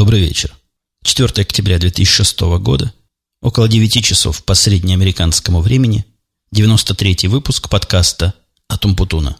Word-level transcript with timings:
Добрый 0.00 0.20
вечер. 0.20 0.50
4 1.04 1.42
октября 1.42 1.78
2006 1.78 2.40
года, 2.58 2.90
около 3.42 3.68
9 3.68 4.02
часов 4.02 4.42
по 4.44 4.54
среднеамериканскому 4.54 5.60
времени, 5.60 6.06
93-й 6.54 7.28
выпуск 7.28 7.68
подкаста 7.68 8.32
«Атумпутуна». 8.66 9.36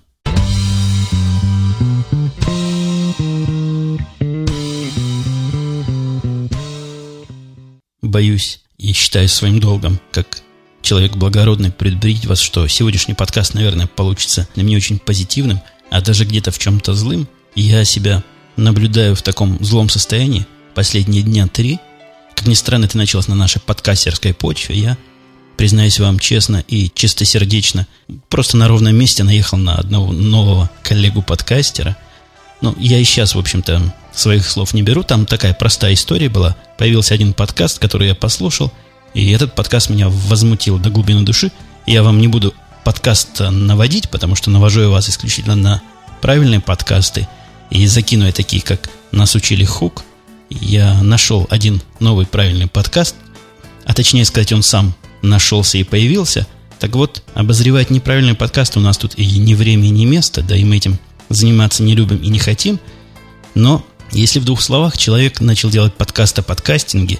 Боюсь 8.02 8.60
и 8.76 8.92
считаю 8.92 9.30
своим 9.30 9.60
долгом, 9.60 9.98
как 10.12 10.42
человек 10.82 11.16
благородный, 11.16 11.72
предупредить 11.72 12.26
вас, 12.26 12.38
что 12.38 12.68
сегодняшний 12.68 13.14
подкаст, 13.14 13.54
наверное, 13.54 13.86
получится 13.86 14.46
для 14.54 14.64
меня 14.64 14.76
очень 14.76 14.98
позитивным, 14.98 15.62
а 15.90 16.02
даже 16.02 16.26
где-то 16.26 16.50
в 16.50 16.58
чем-то 16.58 16.92
злым. 16.92 17.26
Я 17.54 17.86
себя 17.86 18.22
наблюдаю 18.60 19.14
в 19.16 19.22
таком 19.22 19.62
злом 19.64 19.88
состоянии 19.88 20.46
последние 20.74 21.22
дня 21.22 21.46
три. 21.46 21.78
Как 22.34 22.46
ни 22.46 22.54
странно, 22.54 22.84
это 22.84 22.96
началось 22.96 23.28
на 23.28 23.34
нашей 23.34 23.60
подкастерской 23.60 24.32
почве. 24.32 24.76
Я, 24.76 24.98
признаюсь 25.56 25.98
вам 25.98 26.18
честно 26.18 26.64
и 26.68 26.90
чистосердечно, 26.94 27.86
просто 28.28 28.56
на 28.56 28.68
ровном 28.68 28.94
месте 28.96 29.24
наехал 29.24 29.58
на 29.58 29.74
одного 29.74 30.12
нового 30.12 30.70
коллегу-подкастера. 30.82 31.96
Ну, 32.60 32.74
я 32.78 32.98
и 32.98 33.04
сейчас, 33.04 33.34
в 33.34 33.38
общем-то, 33.38 33.94
своих 34.12 34.46
слов 34.46 34.74
не 34.74 34.82
беру. 34.82 35.02
Там 35.02 35.26
такая 35.26 35.54
простая 35.54 35.94
история 35.94 36.28
была. 36.28 36.56
Появился 36.78 37.14
один 37.14 37.32
подкаст, 37.32 37.78
который 37.78 38.08
я 38.08 38.14
послушал, 38.14 38.72
и 39.14 39.30
этот 39.32 39.54
подкаст 39.54 39.90
меня 39.90 40.08
возмутил 40.08 40.78
до 40.78 40.90
глубины 40.90 41.22
души. 41.22 41.50
Я 41.86 42.02
вам 42.02 42.20
не 42.20 42.28
буду 42.28 42.54
подкаст 42.84 43.40
наводить, 43.40 44.10
потому 44.10 44.36
что 44.36 44.50
навожу 44.50 44.82
я 44.82 44.88
вас 44.88 45.08
исключительно 45.08 45.56
на 45.56 45.82
правильные 46.20 46.60
подкасты– 46.60 47.26
и 47.70 47.86
закину 47.86 48.30
такие, 48.32 48.62
как 48.62 48.90
«Нас 49.12 49.34
учили 49.34 49.64
хук», 49.64 50.04
я 50.50 51.00
нашел 51.02 51.46
один 51.48 51.80
новый 52.00 52.26
правильный 52.26 52.66
подкаст, 52.66 53.14
а 53.84 53.94
точнее 53.94 54.24
сказать, 54.24 54.52
он 54.52 54.62
сам 54.62 54.94
нашелся 55.22 55.78
и 55.78 55.84
появился. 55.84 56.46
Так 56.80 56.96
вот, 56.96 57.22
обозревать 57.34 57.90
неправильный 57.90 58.34
подкаст 58.34 58.76
у 58.76 58.80
нас 58.80 58.98
тут 58.98 59.14
и 59.16 59.38
ни 59.38 59.54
время, 59.54 59.88
ни 59.88 60.04
место, 60.04 60.42
да 60.42 60.56
и 60.56 60.64
мы 60.64 60.76
этим 60.76 60.98
заниматься 61.28 61.82
не 61.82 61.94
любим 61.94 62.18
и 62.18 62.28
не 62.28 62.38
хотим. 62.38 62.80
Но 63.54 63.86
если 64.10 64.40
в 64.40 64.44
двух 64.44 64.60
словах 64.60 64.98
человек 64.98 65.40
начал 65.40 65.70
делать 65.70 65.94
подкаст 65.94 66.38
о 66.38 66.42
подкастинге, 66.42 67.18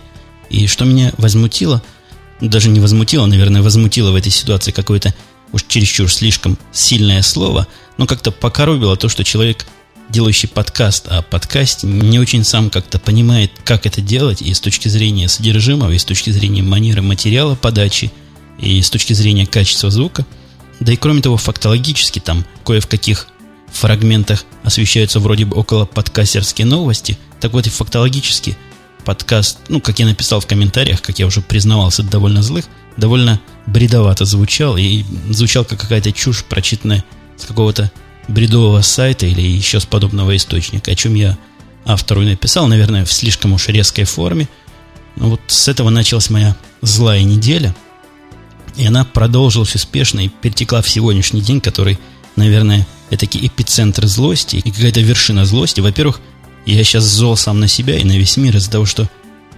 и 0.49 0.67
что 0.67 0.85
меня 0.85 1.13
возмутило, 1.19 1.83
даже 2.41 2.69
не 2.69 2.81
возмутило, 2.81 3.27
наверное, 3.27 3.63
возмутило 3.63 4.11
в 4.11 4.17
этой 4.17 4.33
ситуации 4.33 4.73
какое-то 4.73 5.15
уж 5.53 5.65
чересчур 5.69 6.11
слишком 6.11 6.59
сильное 6.73 7.23
слово, 7.23 7.69
но 7.97 8.07
как-то 8.07 8.33
покоробило 8.33 8.97
то, 8.97 9.09
что 9.09 9.25
человек 9.25 9.67
делающий 10.11 10.49
подкаст 10.49 11.07
о 11.09 11.23
подкасте, 11.23 11.87
не 11.87 12.19
очень 12.19 12.45
сам 12.45 12.71
как-то 12.71 12.99
понимает, 12.99 13.53
как 13.65 13.87
это 13.87 14.01
делать, 14.01 14.43
и 14.43 14.53
с 14.53 14.61
точки 14.61 14.89
зрения 14.89 15.29
содержимого, 15.29 15.93
и 15.93 15.99
с 15.99 16.05
точки 16.05 16.31
зрения 16.31 16.63
манеры 16.63 17.01
материала 17.01 17.55
подачи, 17.55 18.13
и 18.59 18.83
с 18.83 18.91
точки 18.91 19.13
зрения 19.13 19.47
качества 19.47 19.91
звука. 19.91 20.27
Да 20.81 20.93
и 20.93 20.97
кроме 20.97 21.23
того, 21.23 21.37
фактологически 21.37 22.19
там 22.19 22.45
кое 22.65 22.81
в 22.81 22.89
каких 22.89 23.29
фрагментах 23.73 24.45
освещаются 24.65 25.21
вроде 25.21 25.45
бы 25.45 25.57
около 25.57 25.85
подкастерские 25.85 26.67
новости, 26.67 27.17
так 27.41 27.53
вот 27.53 27.67
и 27.67 27.71
фактологически 27.71 28.57
подкаст, 29.05 29.59
ну, 29.69 29.81
как 29.81 29.99
я 29.99 30.07
написал 30.07 30.41
в 30.41 30.47
комментариях, 30.47 31.03
как 31.03 31.19
я 31.19 31.27
уже 31.27 31.41
признавался, 31.41 32.03
довольно 32.03 32.43
злых, 32.43 32.65
довольно 32.97 33.41
бредовато 33.67 34.25
звучал, 34.25 34.77
и 34.77 35.05
звучал 35.31 35.65
как 35.65 35.81
какая-то 35.81 36.13
чушь, 36.13 36.45
прочитанная 36.45 37.05
с 37.37 37.45
какого-то 37.45 37.91
бредового 38.31 38.81
сайта 38.83 39.27
или 39.27 39.43
еще 39.43 39.81
с 39.81 39.87
подобного 39.87 40.35
источника, 40.37 40.91
о 40.91 40.95
чем 40.95 41.15
я 41.15 41.37
автору 41.85 42.23
написал, 42.23 42.67
наверное, 42.67 43.05
в 43.05 43.13
слишком 43.13 43.53
уж 43.53 43.69
резкой 43.69 44.05
форме. 44.05 44.49
Но 45.17 45.31
вот 45.31 45.41
с 45.49 45.69
этого 45.69 45.91
началась 45.91 46.31
моя 46.31 46.57
злая 46.81 47.23
неделя, 47.23 47.75
и 48.77 48.87
она 48.87 49.05
продолжилась 49.05 49.75
успешно 49.75 50.21
и 50.21 50.29
перетекла 50.29 50.83
в 50.83 50.89
сегодняшний 50.89 51.41
день, 51.41 51.61
который, 51.61 51.99
наверное, 52.37 52.87
это 53.11 53.27
эпицентр 53.27 54.07
злости 54.07 54.57
и 54.57 54.71
какая-то 54.71 55.01
вершина 55.01 55.45
злости. 55.45 55.81
Во-первых, 55.81 56.21
я 56.67 56.83
сейчас 56.85 57.05
зол 57.05 57.37
сам 57.37 57.59
на 57.59 57.69
себя 57.69 57.99
и 57.99 58.05
на 58.05 58.17
весь 58.17 58.37
мир 58.37 58.57
из-за 58.57 58.71
того, 58.71 58.87
что, 58.87 59.09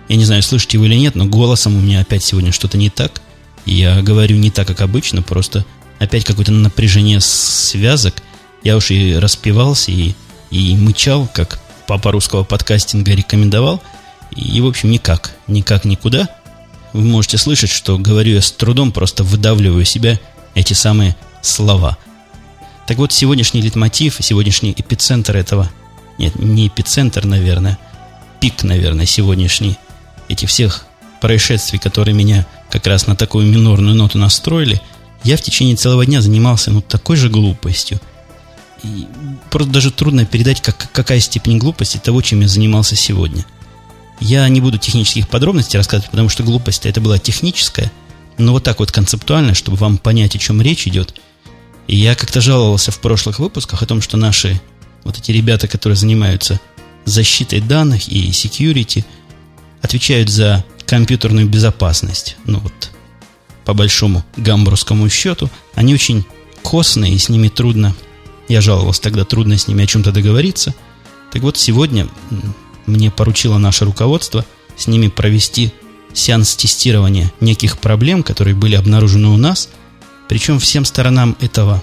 я 0.08 0.16
не 0.16 0.24
знаю, 0.24 0.42
слышите 0.42 0.78
вы 0.78 0.86
или 0.86 0.94
нет, 0.94 1.14
но 1.14 1.26
голосом 1.26 1.76
у 1.76 1.80
меня 1.80 2.00
опять 2.00 2.24
сегодня 2.24 2.52
что-то 2.52 2.78
не 2.78 2.88
так. 2.88 3.20
Я 3.66 4.00
говорю 4.02 4.36
не 4.38 4.50
так, 4.50 4.66
как 4.66 4.80
обычно, 4.80 5.22
просто 5.22 5.64
опять 5.98 6.24
какое-то 6.24 6.52
напряжение 6.52 7.20
связок– 7.20 8.14
я 8.64 8.76
уж 8.76 8.90
и 8.90 9.16
распевался, 9.16 9.90
и, 9.90 10.14
и 10.50 10.76
мычал, 10.76 11.28
как 11.32 11.60
папа 11.86 12.12
русского 12.12 12.44
подкастинга 12.44 13.12
рекомендовал. 13.12 13.82
И, 14.34 14.60
в 14.60 14.66
общем, 14.66 14.90
никак, 14.90 15.34
никак 15.46 15.84
никуда. 15.84 16.28
Вы 16.92 17.02
можете 17.02 17.38
слышать, 17.38 17.70
что 17.70 17.98
говорю 17.98 18.34
я 18.34 18.42
с 18.42 18.52
трудом, 18.52 18.92
просто 18.92 19.24
выдавливаю 19.24 19.84
себя 19.84 20.18
эти 20.54 20.74
самые 20.74 21.16
слова. 21.40 21.98
Так 22.86 22.98
вот, 22.98 23.12
сегодняшний 23.12 23.62
литмотив, 23.62 24.16
сегодняшний 24.20 24.72
эпицентр 24.72 25.36
этого... 25.36 25.70
Нет, 26.18 26.38
не 26.38 26.68
эпицентр, 26.68 27.24
наверное, 27.24 27.78
пик, 28.38 28.62
наверное, 28.62 29.06
сегодняшний 29.06 29.78
этих 30.28 30.50
всех 30.50 30.84
происшествий, 31.20 31.78
которые 31.78 32.14
меня 32.14 32.46
как 32.70 32.86
раз 32.86 33.06
на 33.06 33.16
такую 33.16 33.46
минорную 33.46 33.94
ноту 33.94 34.18
настроили, 34.18 34.80
я 35.24 35.36
в 35.36 35.40
течение 35.40 35.76
целого 35.76 36.04
дня 36.04 36.20
занимался 36.20 36.70
ну 36.70 36.80
такой 36.80 37.16
же 37.16 37.28
глупостью– 37.28 38.00
просто 39.50 39.70
даже 39.70 39.90
трудно 39.90 40.24
передать, 40.24 40.60
как, 40.60 40.90
какая 40.92 41.20
степень 41.20 41.58
глупости 41.58 41.98
того, 41.98 42.22
чем 42.22 42.40
я 42.40 42.48
занимался 42.48 42.96
сегодня. 42.96 43.44
Я 44.20 44.48
не 44.48 44.60
буду 44.60 44.78
технических 44.78 45.28
подробностей 45.28 45.78
рассказывать, 45.78 46.10
потому 46.10 46.28
что 46.28 46.42
глупость 46.42 46.86
это 46.86 47.00
была 47.00 47.18
техническая, 47.18 47.90
но 48.38 48.52
вот 48.52 48.64
так 48.64 48.78
вот 48.78 48.92
концептуально, 48.92 49.54
чтобы 49.54 49.76
вам 49.76 49.98
понять, 49.98 50.36
о 50.36 50.38
чем 50.38 50.62
речь 50.62 50.86
идет. 50.86 51.14
И 51.88 51.96
я 51.96 52.14
как-то 52.14 52.40
жаловался 52.40 52.92
в 52.92 53.00
прошлых 53.00 53.38
выпусках 53.38 53.82
о 53.82 53.86
том, 53.86 54.00
что 54.00 54.16
наши 54.16 54.60
вот 55.04 55.18
эти 55.18 55.32
ребята, 55.32 55.66
которые 55.66 55.96
занимаются 55.96 56.60
защитой 57.04 57.60
данных 57.60 58.08
и 58.08 58.30
security, 58.30 59.04
отвечают 59.80 60.28
за 60.28 60.64
компьютерную 60.86 61.48
безопасность. 61.48 62.36
Ну 62.44 62.60
вот, 62.60 62.90
по 63.64 63.74
большому 63.74 64.24
гамбургскому 64.36 65.08
счету, 65.08 65.50
они 65.74 65.94
очень 65.94 66.24
костные, 66.62 67.14
и 67.14 67.18
с 67.18 67.28
ними 67.28 67.48
трудно 67.48 67.94
я 68.52 68.60
жаловался 68.60 69.02
тогда, 69.02 69.24
трудно 69.24 69.56
с 69.56 69.66
ними 69.66 69.84
о 69.84 69.86
чем-то 69.86 70.12
договориться. 70.12 70.74
Так 71.32 71.42
вот, 71.42 71.56
сегодня 71.56 72.08
мне 72.86 73.10
поручило 73.10 73.58
наше 73.58 73.84
руководство 73.84 74.44
с 74.76 74.86
ними 74.86 75.08
провести 75.08 75.72
сеанс 76.12 76.54
тестирования 76.54 77.32
неких 77.40 77.78
проблем, 77.78 78.22
которые 78.22 78.54
были 78.54 78.74
обнаружены 78.74 79.28
у 79.28 79.36
нас. 79.36 79.70
Причем 80.28 80.58
всем 80.58 80.84
сторонам 80.84 81.36
этого, 81.40 81.82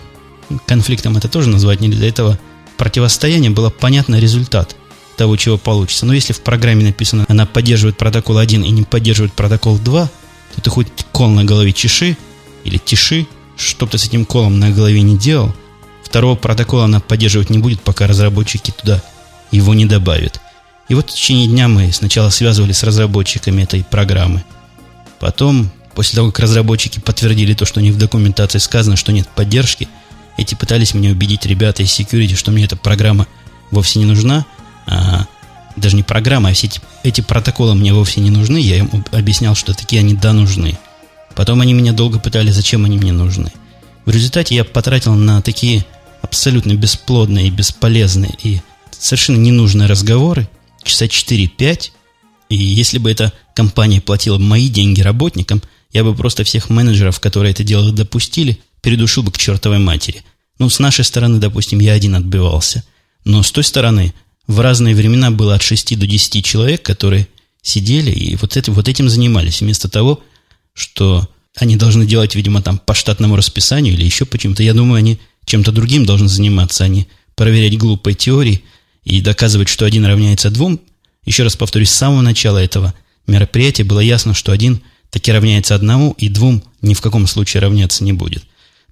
конфликтом 0.68 1.18
это 1.18 1.28
тоже 1.28 1.50
назвать 1.50 1.82
нельзя, 1.82 2.06
этого 2.06 2.40
противостояния 2.78 3.50
было 3.50 3.70
понятно 3.72 4.20
результат 4.20 4.76
того, 5.18 5.36
чего 5.36 5.58
получится. 5.58 6.06
Но 6.06 6.14
если 6.14 6.34
в 6.34 6.42
программе 6.42 6.86
написано, 6.86 7.26
она 7.28 7.46
поддерживает 7.46 7.98
протокол 7.98 8.38
1 8.38 8.64
и 8.64 8.70
не 8.70 8.84
поддерживает 8.84 9.34
протокол 9.34 9.78
2, 9.78 10.10
то 10.56 10.62
ты 10.62 10.70
хоть 10.70 10.88
кол 11.12 11.30
на 11.30 11.44
голове 11.44 11.74
чеши 11.74 12.16
или 12.64 12.78
тиши, 12.78 13.28
что 13.58 13.86
бы 13.86 13.94
ты 13.94 13.98
с 13.98 14.06
этим 14.06 14.26
колом 14.26 14.60
на 14.60 14.70
голове 14.70 15.02
не 15.02 15.18
делал– 15.18 15.52
Второго 16.10 16.36
протокола 16.36 16.86
она 16.86 17.00
поддерживать 17.00 17.52
не 17.52 17.60
будет, 17.60 17.82
пока 17.82 18.08
разработчики 18.08 18.72
туда 18.72 19.00
его 19.52 19.76
не 19.76 19.86
добавят. 19.86 20.42
И 20.88 20.96
вот 20.96 21.12
в 21.12 21.14
течение 21.14 21.48
дня 21.48 21.68
мы 21.68 21.92
сначала 21.92 22.32
связывали 22.32 22.72
с 22.72 22.82
разработчиками 22.82 23.62
этой 23.62 23.84
программы. 23.84 24.44
Потом, 25.20 25.70
после 25.94 26.16
того, 26.16 26.32
как 26.32 26.40
разработчики 26.40 27.00
подтвердили 27.00 27.54
то, 27.54 27.66
что 27.66 27.80
у 27.80 27.84
них 27.84 27.94
в 27.94 28.00
документации 28.00 28.58
сказано, 28.58 28.96
что 28.96 29.12
нет 29.12 29.28
поддержки, 29.30 29.88
эти 30.36 30.56
пытались 30.56 30.96
меня 30.96 31.12
убедить 31.12 31.46
ребята 31.46 31.84
из 31.84 31.90
security, 31.90 32.36
что 32.36 32.50
мне 32.50 32.66
эта 32.66 32.76
программа 32.76 33.28
вовсе 33.70 34.00
не 34.00 34.06
нужна, 34.06 34.48
а 34.88 35.28
даже 35.76 35.96
не 35.96 36.02
программа, 36.02 36.50
а 36.50 36.54
все 36.54 36.68
эти, 36.68 36.82
эти 37.04 37.22
протоколы 37.22 37.76
мне 37.76 37.94
вовсе 37.94 38.20
не 38.20 38.32
нужны. 38.32 38.58
Я 38.58 38.78
им 38.78 39.06
объяснял, 39.12 39.54
что 39.54 39.76
такие 39.76 40.00
они 40.00 40.16
да 40.16 40.34
нужны. 40.34 40.80
Потом 41.36 41.62
они 41.62 41.74
меня 41.74 41.94
долго 41.94 42.18
пытали, 42.18 42.50
зачем 42.50 42.86
они 42.86 42.98
мне 42.98 43.12
нужны. 43.12 43.52
В 44.06 44.10
результате 44.10 44.56
я 44.56 44.64
потратил 44.64 45.14
на 45.14 45.44
такие 45.44 45.86
абсолютно 46.22 46.74
бесплодные 46.74 47.48
и 47.48 47.52
бесполезные 47.52 48.36
и 48.44 48.62
совершенно 48.92 49.38
ненужные 49.38 49.88
разговоры, 49.88 50.50
часа 50.84 51.06
4-5, 51.06 51.92
и 52.50 52.56
если 52.56 52.98
бы 52.98 53.12
эта 53.12 53.34
компания 53.56 54.02
платила 54.02 54.38
мои 54.38 54.70
деньги 54.70 55.02
работникам, 55.02 55.62
я 55.92 56.04
бы 56.04 56.16
просто 56.16 56.44
всех 56.44 56.70
менеджеров, 56.70 57.20
которые 57.20 57.52
это 57.52 57.64
дело 57.64 57.92
допустили, 57.92 58.60
передушил 58.82 59.24
бы 59.24 59.32
к 59.32 59.38
чертовой 59.38 59.80
матери. 59.80 60.24
Ну, 60.58 60.70
с 60.70 60.80
нашей 60.80 61.06
стороны, 61.06 61.40
допустим, 61.40 61.80
я 61.80 61.94
один 61.94 62.16
отбивался. 62.16 62.84
Но 63.24 63.44
с 63.44 63.52
той 63.52 63.64
стороны 63.64 64.14
в 64.48 64.60
разные 64.60 64.96
времена 64.96 65.32
было 65.32 65.56
от 65.56 65.62
6 65.62 65.98
до 65.98 66.08
10 66.08 66.44
человек, 66.44 66.82
которые 66.82 67.28
сидели 67.62 68.12
и 68.12 68.36
вот, 68.36 68.58
это, 68.58 68.72
вот 68.72 68.88
этим 68.88 69.10
занимались, 69.10 69.62
вместо 69.62 69.90
того, 69.90 70.24
что 70.74 71.28
они 71.58 71.76
должны 71.76 72.06
делать, 72.06 72.36
видимо, 72.36 72.62
там 72.62 72.78
по 72.78 72.94
штатному 72.94 73.36
расписанию 73.36 73.94
или 73.94 74.06
еще 74.06 74.26
почему-то. 74.26 74.64
Я 74.64 74.74
думаю, 74.74 75.00
они 75.00 75.20
чем-то 75.50 75.72
другим 75.72 76.06
должен 76.06 76.30
заниматься, 76.30 76.84
а 76.84 76.88
не 76.88 77.08
проверять 77.36 77.78
глупой 77.78 78.14
теории 78.14 78.64
и 79.04 79.22
доказывать, 79.22 79.68
что 79.68 79.86
один 79.86 80.06
равняется 80.06 80.50
двум, 80.50 80.80
Еще 81.26 81.44
раз 81.44 81.56
повторюсь, 81.56 81.90
с 81.90 81.96
самого 81.96 82.22
начала 82.22 82.58
этого 82.58 82.94
мероприятия 83.28 83.84
было 83.84 84.00
ясно, 84.00 84.34
что 84.34 84.52
один 84.52 84.82
таки 85.10 85.32
равняется 85.32 85.76
одному, 85.76 86.16
и 86.18 86.30
двум 86.30 86.64
ни 86.82 86.94
в 86.94 87.02
каком 87.02 87.28
случае 87.28 87.62
равняться 87.62 88.04
не 88.04 88.14
будет. 88.14 88.44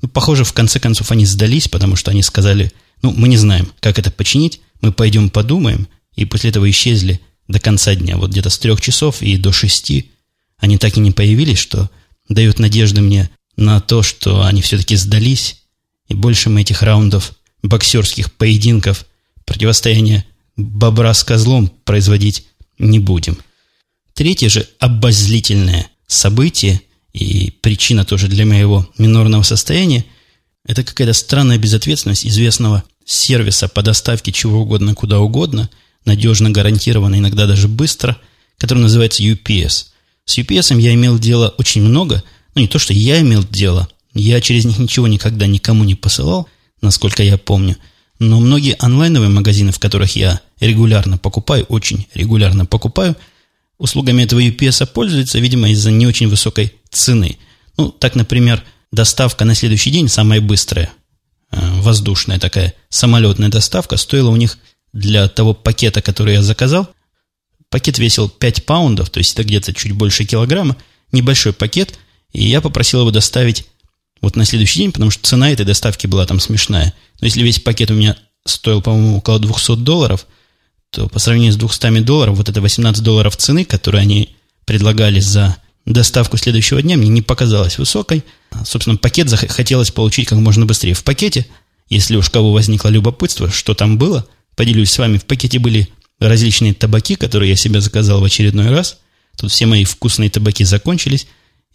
Ну, 0.02 0.10
похоже, 0.10 0.44
в 0.44 0.54
конце 0.54 0.80
концов 0.80 1.12
они 1.12 1.26
сдались, 1.26 1.68
потому 1.68 1.96
что 1.96 2.12
они 2.12 2.22
сказали, 2.22 2.72
ну, 3.02 3.12
мы 3.12 3.28
не 3.28 3.38
знаем, 3.38 3.72
как 3.80 4.00
это 4.00 4.12
починить, 4.12 4.62
мы 4.82 4.92
пойдем 4.92 5.30
подумаем, 5.30 5.88
и 6.16 6.26
после 6.26 6.50
этого 6.50 6.70
исчезли 6.70 7.22
до 7.48 7.60
конца 7.60 7.96
дня, 7.96 8.18
вот 8.18 8.32
где-то 8.32 8.50
с 8.50 8.58
трех 8.60 8.82
часов 8.82 9.22
и 9.22 9.38
до 9.38 9.52
шести. 9.52 10.12
Они 10.58 10.78
так 10.78 10.98
и 10.98 11.00
не 11.00 11.12
появились, 11.12 11.60
что 11.60 11.90
дает 12.30 12.60
надежды 12.60 13.02
мне 13.02 13.30
на 13.56 13.80
то, 13.80 14.04
что 14.04 14.44
они 14.44 14.62
все-таки 14.62 14.96
сдались, 14.96 15.64
и 16.08 16.14
больше 16.14 16.50
мы 16.50 16.62
этих 16.62 16.82
раундов 16.82 17.34
боксерских 17.64 18.32
поединков, 18.34 19.06
противостояния 19.46 20.26
бобра 20.56 21.14
с 21.14 21.24
козлом 21.24 21.72
производить 21.86 22.46
не 22.80 23.00
будем. 23.00 23.38
Третье 24.14 24.50
же 24.50 24.68
обозлительное 24.80 25.90
событие 26.08 26.82
и 27.14 27.52
причина 27.62 28.06
тоже 28.06 28.28
для 28.28 28.46
моего 28.46 28.88
минорного 28.98 29.44
состояния– 29.44 30.06
это 30.68 30.84
какая-то 30.84 31.14
странная 31.14 31.58
безответственность 31.58 32.28
известного 32.28 32.84
сервиса 33.06 33.70
по 33.70 33.82
доставке 33.82 34.34
чего 34.34 34.60
угодно, 34.60 34.94
куда 34.94 35.20
угодно, 35.20 35.70
надежно 36.04 36.50
гарантированно, 36.50 37.16
иногда 37.16 37.48
даже 37.48 37.70
быстро, 37.70 38.18
который 38.58 38.80
называется 38.80 39.24
UPS. 39.24 39.88
С 40.26 40.38
UPS 40.38 40.80
я 40.80 40.94
имел 40.94 41.18
дело 41.18 41.56
очень 41.58 41.82
много, 41.82 42.22
ну 42.54 42.62
не 42.62 42.68
то, 42.68 42.80
что 42.80 42.94
я 42.94 43.22
имел 43.22 43.46
дело, 43.46 43.88
я 44.18 44.42
через 44.42 44.66
них 44.66 44.78
ничего 44.78 45.08
никогда 45.08 45.48
никому 45.48 45.84
не 45.84 45.96
посылал, 45.96 46.48
насколько 46.82 47.24
я 47.24 47.38
помню, 47.38 47.78
но 48.20 48.40
многие 48.40 48.76
онлайновые 48.80 49.30
магазины, 49.30 49.72
в 49.72 49.80
которых 49.80 50.16
я 50.16 50.42
регулярно 50.60 51.18
покупаю, 51.18 51.66
очень 51.66 52.08
регулярно 52.14 52.66
покупаю, 52.66 53.16
услугами 53.78 54.24
этого 54.24 54.40
UPS 54.40 54.88
пользуются, 54.88 55.40
видимо, 55.40 55.70
из-за 55.70 55.92
не 55.92 56.08
очень 56.08 56.28
высокой 56.28 56.74
цены. 56.90 57.38
Ну, 57.78 57.92
так, 57.92 58.16
например, 58.16 58.64
доставка 58.92 59.46
на 59.46 59.54
следующий 59.54 59.92
день 59.92 60.08
самая 60.08 60.42
быстрая, 60.42 60.92
э, 61.52 61.82
воздушная 61.82 62.40
такая 62.40 62.74
самолетная 62.90 63.50
доставка, 63.50 63.98
стоила 63.98 64.30
у 64.30 64.36
них 64.36 64.58
для 64.94 65.28
того 65.28 65.54
пакета, 65.54 66.02
который 66.02 66.34
я 66.34 66.42
заказал, 66.42 66.90
пакет 67.70 68.00
весил 68.00 68.30
5 68.30 68.66
паундов, 68.66 69.10
то 69.10 69.20
есть 69.20 69.34
это 69.34 69.44
где-то 69.44 69.74
чуть 69.74 69.92
больше 69.92 70.26
килограмма, 70.26 70.76
небольшой 71.12 71.54
пакет, 71.54 72.00
и 72.34 72.48
я 72.48 72.62
попросил 72.62 73.02
его 73.02 73.12
доставить 73.12 73.68
вот 74.22 74.36
на 74.36 74.46
следующий 74.46 74.80
день, 74.80 74.92
потому 74.92 75.12
что 75.12 75.24
цена 75.24 75.52
этой 75.52 75.66
доставки 75.66 76.08
была 76.08 76.26
там 76.26 76.40
смешная. 76.40 76.94
Но 77.22 77.26
если 77.26 77.44
весь 77.44 77.60
пакет 77.60 77.92
у 77.92 77.94
меня 77.94 78.18
стоил, 78.46 78.82
по-моему, 78.82 79.18
около 79.18 79.40
200 79.40 79.78
долларов, 79.78 80.26
то 80.92 81.08
по 81.08 81.20
сравнению 81.20 81.54
с 81.54 81.58
200 81.58 82.00
долларов, 82.02 82.38
вот 82.38 82.50
это 82.50 82.62
18 82.62 83.04
долларов 83.04 83.36
цены, 83.36 83.66
которые 83.66 84.02
они 84.02 84.36
предлагали 84.66 85.20
за 85.20 85.58
доставку 85.86 86.38
следующего 86.38 86.82
дня, 86.82 86.98
мне 86.98 87.10
не 87.10 87.22
показалась 87.22 87.78
высокой. 87.78 88.24
Собственно, 88.66 88.98
пакет 88.98 89.30
хотелось 89.32 89.92
получить 89.92 90.28
как 90.28 90.40
можно 90.40 90.66
быстрее. 90.66 90.94
В 90.94 91.04
пакете, 91.04 91.46
если 91.90 92.16
уж 92.16 92.30
кого 92.30 92.52
возникло 92.52 92.90
любопытство, 92.90 93.50
что 93.50 93.74
там 93.74 93.98
было, 93.98 94.28
поделюсь 94.56 94.92
с 94.92 94.98
вами, 94.98 95.18
в 95.18 95.26
пакете 95.26 95.60
были 95.60 95.90
различные 96.20 96.74
табаки, 96.74 97.16
которые 97.16 97.52
я 97.52 97.56
себе 97.56 97.80
заказал 97.80 98.20
в 98.20 98.26
очередной 98.26 98.70
раз. 98.70 98.98
Тут 99.38 99.52
все 99.52 99.66
мои 99.66 99.86
вкусные 99.86 100.30
табаки 100.30 100.64
закончились. 100.64 101.28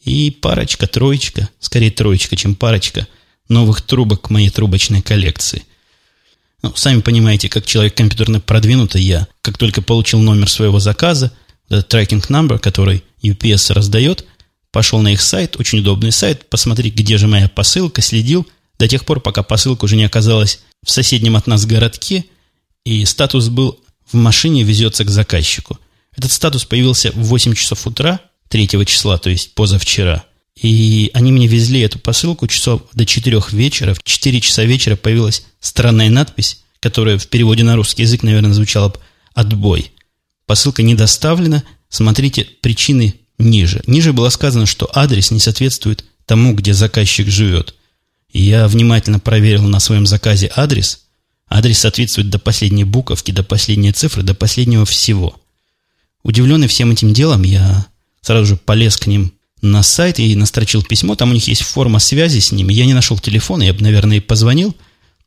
И 0.03 0.31
парочка, 0.31 0.87
троечка, 0.87 1.49
скорее 1.61 1.91
троечка, 1.91 2.37
чем 2.37 2.57
парочка, 2.57 3.07
новых 3.49 3.83
трубок 3.83 4.23
к 4.23 4.31
моей 4.31 4.51
трубочной 4.51 5.01
коллекции. 5.01 5.63
Ну, 6.63 6.75
сами 6.75 7.01
понимаете, 7.01 7.49
как 7.49 7.67
человек 7.67 7.97
компьютерно 7.97 8.41
продвинутый 8.41 9.03
я, 9.03 9.29
как 9.43 9.59
только 9.59 9.83
получил 9.83 10.21
номер 10.21 10.49
своего 10.49 10.81
заказа, 10.81 11.33
этот 11.69 11.89
трекинг 11.89 12.31
number, 12.31 12.59
который 12.59 13.05
UPS 13.23 13.73
раздает, 13.73 14.27
пошел 14.73 15.01
на 15.01 15.13
их 15.13 15.23
сайт, 15.23 15.57
очень 15.59 15.81
удобный 15.81 16.13
сайт, 16.13 16.49
посмотреть, 16.49 16.95
где 16.95 17.17
же 17.17 17.29
моя 17.29 17.49
посылка, 17.49 18.03
следил 18.03 18.47
до 18.79 18.89
тех 18.89 19.05
пор, 19.05 19.21
пока 19.21 19.43
посылка 19.43 19.85
уже 19.85 19.97
не 19.97 20.05
оказалась 20.05 20.61
в 20.83 20.91
соседнем 20.91 21.37
от 21.37 21.47
нас 21.47 21.65
городке, 21.65 22.25
и 22.85 23.05
статус 23.05 23.49
был 23.49 23.79
«в 24.11 24.17
машине 24.17 24.65
везется 24.65 25.05
к 25.05 25.11
заказчику». 25.11 25.79
Этот 26.17 26.33
статус 26.33 26.65
появился 26.65 27.13
в 27.13 27.25
8 27.25 27.55
часов 27.55 27.87
утра– 27.87 28.21
3 28.53 28.69
числа, 28.85 29.17
то 29.17 29.31
есть 29.31 29.55
позавчера. 29.55 30.27
И 30.61 31.11
они 31.15 31.33
мне 31.33 31.47
везли 31.47 31.81
эту 31.81 31.99
посылку 31.99 32.47
часов 32.47 32.83
до 32.93 33.07
4 33.07 33.41
вечера. 33.53 33.95
В 33.95 34.03
4 34.03 34.41
часа 34.43 34.65
вечера 34.65 34.95
появилась 34.95 35.47
странная 35.59 36.11
надпись, 36.11 36.63
которая 36.79 37.17
в 37.17 37.29
переводе 37.29 37.65
на 37.65 37.77
русский 37.77 38.03
язык, 38.03 38.23
наверное, 38.23 38.53
звучала 38.53 38.91
бы 38.91 38.99
«отбой». 39.33 39.91
Посылка 40.45 40.83
не 40.83 40.95
доставлена, 40.95 41.65
смотрите 41.89 42.47
причины 42.61 43.15
ниже. 43.39 43.83
Ниже 43.87 44.13
было 44.13 44.29
сказано, 44.29 44.67
что 44.67 44.91
адрес 44.93 45.31
не 45.31 45.41
соответствует 45.41 46.05
тому, 46.27 46.53
где 46.53 46.75
заказчик 46.75 47.29
живет. 47.29 47.75
Я 48.35 48.69
внимательно 48.69 49.19
проверил 49.19 49.63
на 49.63 49.81
своем 49.81 50.07
заказе 50.07 50.53
адрес. 50.55 51.05
Адрес 51.49 51.79
соответствует 51.79 52.29
до 52.29 52.39
последней 52.39 52.85
буковки, 52.85 53.31
до 53.31 53.45
последней 53.45 53.93
цифры, 53.93 54.23
до 54.23 54.35
последнего 54.35 54.85
всего. 54.85 55.41
Удивленный 56.23 56.69
всем 56.69 56.91
этим 56.93 57.15
делом, 57.15 57.45
я 57.45 57.87
сразу 58.23 58.47
же 58.47 58.57
полез 58.57 58.97
к 58.97 59.07
ним 59.07 59.33
на 59.61 59.83
сайт 59.83 60.19
и 60.19 60.35
настрочил 60.35 60.83
письмо. 60.83 61.15
Там 61.15 61.31
у 61.31 61.35
них 61.35 61.47
есть 61.47 61.63
форма 61.63 61.99
связи 61.99 62.41
с 62.41 62.53
ними. 62.53 62.73
Я 62.73 62.87
не 62.87 62.95
нашел 62.95 63.19
телефона, 63.19 63.63
я 63.63 63.75
бы, 63.75 63.83
наверное, 63.83 64.17
и 64.17 64.21
позвонил. 64.21 64.75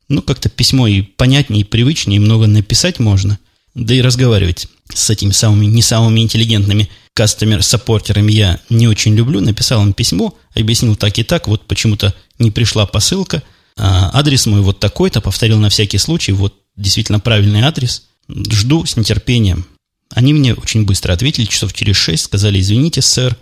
Ну, 0.08 0.22
как-то 0.22 0.48
письмо 0.48 0.86
и 0.86 1.02
понятнее, 1.02 1.62
и 1.62 1.64
привычнее, 1.64 2.16
и 2.16 2.20
много 2.20 2.46
написать 2.46 2.98
можно. 2.98 3.38
Да 3.74 3.94
и 3.94 4.00
разговаривать 4.00 4.68
с 4.94 5.10
этими 5.10 5.32
самыми, 5.32 5.66
не 5.66 5.82
самыми 5.82 6.20
интеллигентными 6.20 6.88
кастомер-саппортерами 7.14 8.30
я 8.30 8.60
не 8.70 8.88
очень 8.88 9.14
люблю. 9.14 9.40
Написал 9.40 9.82
им 9.82 9.92
письмо, 9.92 10.36
объяснил 10.54 10.96
так 10.96 11.18
и 11.18 11.22
так, 11.24 11.48
вот 11.48 11.66
почему-то 11.66 12.14
не 12.38 12.50
пришла 12.50 12.86
посылка. 12.86 13.42
А 13.78 14.10
адрес 14.14 14.46
мой 14.46 14.60
вот 14.60 14.80
такой-то, 14.80 15.20
повторил 15.20 15.58
на 15.58 15.68
всякий 15.68 15.98
случай, 15.98 16.32
вот 16.32 16.54
действительно 16.76 17.20
правильный 17.20 17.62
адрес. 17.62 18.04
Жду 18.28 18.86
с 18.86 18.96
нетерпением. 18.96 19.66
Они 20.10 20.32
мне 20.32 20.54
очень 20.54 20.84
быстро 20.84 21.12
ответили, 21.12 21.46
часов 21.46 21.72
через 21.72 21.96
шесть, 21.96 22.24
сказали, 22.24 22.60
извините, 22.60 23.02
сэр, 23.02 23.36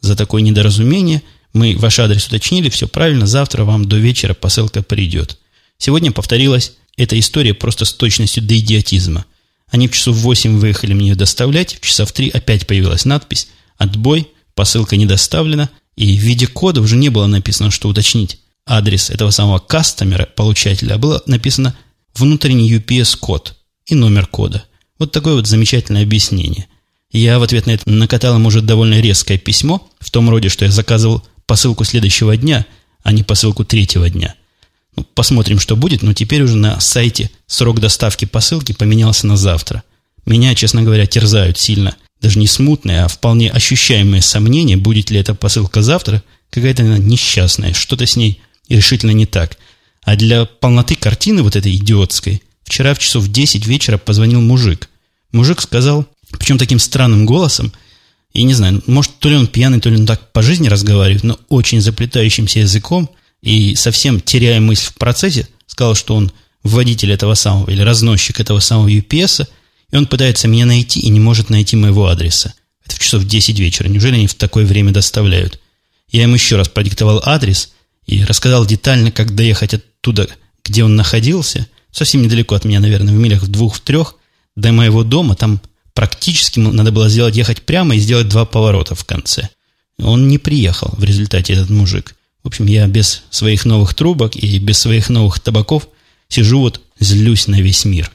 за 0.00 0.16
такое 0.16 0.42
недоразумение. 0.42 1.22
Мы 1.52 1.76
ваш 1.76 1.98
адрес 1.98 2.26
уточнили, 2.26 2.68
все 2.68 2.86
правильно, 2.86 3.26
завтра 3.26 3.64
вам 3.64 3.86
до 3.86 3.96
вечера 3.96 4.34
посылка 4.34 4.82
придет. 4.82 5.38
Сегодня 5.78 6.12
повторилась 6.12 6.72
эта 6.96 7.18
история 7.18 7.54
просто 7.54 7.84
с 7.84 7.92
точностью 7.92 8.42
до 8.42 8.58
идиотизма. 8.58 9.24
Они 9.70 9.88
в 9.88 9.92
часов 9.92 10.16
восемь 10.16 10.58
выехали 10.58 10.92
мне 10.92 11.10
ее 11.10 11.14
доставлять, 11.14 11.78
в 11.80 11.86
часов 11.86 12.12
три 12.12 12.28
опять 12.28 12.66
появилась 12.66 13.04
надпись 13.04 13.48
«Отбой», 13.78 14.28
посылка 14.54 14.96
не 14.96 15.06
доставлена, 15.06 15.70
и 15.96 16.16
в 16.16 16.20
виде 16.20 16.46
кода 16.46 16.80
уже 16.80 16.96
не 16.96 17.08
было 17.08 17.26
написано, 17.26 17.70
что 17.70 17.88
уточнить 17.88 18.40
адрес 18.66 19.10
этого 19.10 19.30
самого 19.30 19.58
кастомера, 19.58 20.26
получателя, 20.26 20.94
а 20.94 20.98
было 20.98 21.22
написано 21.26 21.76
внутренний 22.14 22.70
UPS-код 22.72 23.56
и 23.86 23.94
номер 23.94 24.26
кода. 24.26 24.64
Вот 25.00 25.12
такое 25.12 25.34
вот 25.34 25.46
замечательное 25.46 26.02
объяснение. 26.02 26.66
Я 27.10 27.38
в 27.38 27.42
ответ 27.42 27.66
на 27.66 27.70
это 27.70 27.88
накатал 27.90 28.36
ему 28.36 28.48
уже 28.48 28.60
довольно 28.60 29.00
резкое 29.00 29.38
письмо, 29.38 29.88
в 29.98 30.10
том 30.10 30.28
роде, 30.28 30.50
что 30.50 30.66
я 30.66 30.70
заказывал 30.70 31.26
посылку 31.46 31.84
следующего 31.84 32.36
дня, 32.36 32.66
а 33.02 33.12
не 33.12 33.22
посылку 33.22 33.64
третьего 33.64 34.10
дня. 34.10 34.34
Ну, 34.94 35.04
посмотрим, 35.14 35.58
что 35.58 35.74
будет, 35.74 36.02
но 36.02 36.12
теперь 36.12 36.42
уже 36.42 36.56
на 36.56 36.78
сайте 36.80 37.30
срок 37.46 37.80
доставки 37.80 38.26
посылки 38.26 38.72
поменялся 38.72 39.26
на 39.26 39.38
завтра. 39.38 39.82
Меня, 40.26 40.54
честно 40.54 40.82
говоря, 40.82 41.06
терзают 41.06 41.58
сильно, 41.58 41.96
даже 42.20 42.38
не 42.38 42.46
смутные, 42.46 43.04
а 43.04 43.08
вполне 43.08 43.50
ощущаемые 43.50 44.20
сомнения, 44.20 44.76
будет 44.76 45.10
ли 45.10 45.18
эта 45.18 45.34
посылка 45.34 45.80
завтра, 45.80 46.22
какая-то 46.50 46.82
она 46.82 46.98
несчастная, 46.98 47.72
что-то 47.72 48.04
с 48.04 48.16
ней 48.16 48.42
решительно 48.68 49.12
не 49.12 49.24
так. 49.24 49.56
А 50.02 50.14
для 50.16 50.44
полноты 50.44 50.94
картины 50.94 51.42
вот 51.42 51.56
этой 51.56 51.74
идиотской, 51.74 52.42
вчера 52.64 52.92
в 52.92 52.98
часов 52.98 53.28
10 53.28 53.66
вечера 53.66 53.96
позвонил 53.96 54.42
мужик. 54.42 54.89
Мужик 55.32 55.60
сказал, 55.60 56.06
причем 56.38 56.58
таким 56.58 56.78
странным 56.78 57.26
голосом, 57.26 57.72
и 58.32 58.42
не 58.42 58.54
знаю, 58.54 58.82
может, 58.86 59.18
то 59.18 59.28
ли 59.28 59.36
он 59.36 59.46
пьяный, 59.46 59.80
то 59.80 59.88
ли 59.88 59.96
он 59.96 60.06
так 60.06 60.32
по 60.32 60.42
жизни 60.42 60.68
разговаривает, 60.68 61.24
но 61.24 61.38
очень 61.48 61.80
заплетающимся 61.80 62.60
языком 62.60 63.10
и 63.42 63.74
совсем 63.74 64.20
теряя 64.20 64.60
мысль 64.60 64.86
в 64.86 64.94
процессе, 64.94 65.48
сказал, 65.66 65.94
что 65.94 66.14
он 66.14 66.32
водитель 66.62 67.10
этого 67.12 67.34
самого 67.34 67.70
или 67.70 67.82
разносчик 67.82 68.38
этого 68.40 68.60
самого 68.60 68.88
UPS, 68.88 69.46
и 69.90 69.96
он 69.96 70.06
пытается 70.06 70.46
меня 70.46 70.66
найти 70.66 71.00
и 71.00 71.08
не 71.08 71.20
может 71.20 71.50
найти 71.50 71.76
моего 71.76 72.06
адреса. 72.06 72.54
Это 72.84 72.96
в 72.96 72.98
часов 72.98 73.24
10 73.24 73.58
вечера. 73.58 73.88
Неужели 73.88 74.14
они 74.16 74.26
в 74.26 74.34
такое 74.34 74.64
время 74.64 74.92
доставляют? 74.92 75.60
Я 76.10 76.22
ему 76.22 76.34
еще 76.34 76.56
раз 76.56 76.68
продиктовал 76.68 77.22
адрес 77.24 77.72
и 78.06 78.24
рассказал 78.24 78.66
детально, 78.66 79.10
как 79.10 79.34
доехать 79.34 79.74
оттуда, 79.74 80.28
где 80.64 80.84
он 80.84 80.96
находился, 80.96 81.68
совсем 81.90 82.22
недалеко 82.22 82.54
от 82.54 82.64
меня, 82.64 82.80
наверное, 82.80 83.14
в 83.14 83.16
милях 83.16 83.42
в 83.42 83.48
двух-трех, 83.48 84.16
до 84.60 84.72
моего 84.72 85.04
дома, 85.04 85.34
там 85.34 85.60
практически 85.94 86.58
надо 86.58 86.92
было 86.92 87.08
сделать 87.08 87.36
ехать 87.36 87.62
прямо 87.62 87.96
и 87.96 88.00
сделать 88.00 88.28
два 88.28 88.44
поворота 88.44 88.94
в 88.94 89.04
конце. 89.04 89.48
Он 89.98 90.28
не 90.28 90.38
приехал 90.38 90.94
в 90.96 91.04
результате, 91.04 91.54
этот 91.54 91.70
мужик. 91.70 92.14
В 92.42 92.48
общем, 92.48 92.66
я 92.66 92.86
без 92.86 93.22
своих 93.30 93.64
новых 93.64 93.94
трубок 93.94 94.36
и 94.36 94.58
без 94.58 94.78
своих 94.78 95.10
новых 95.10 95.40
табаков 95.40 95.88
сижу 96.28 96.60
вот, 96.60 96.80
злюсь 96.98 97.48
на 97.48 97.60
весь 97.60 97.84
мир. 97.84 98.10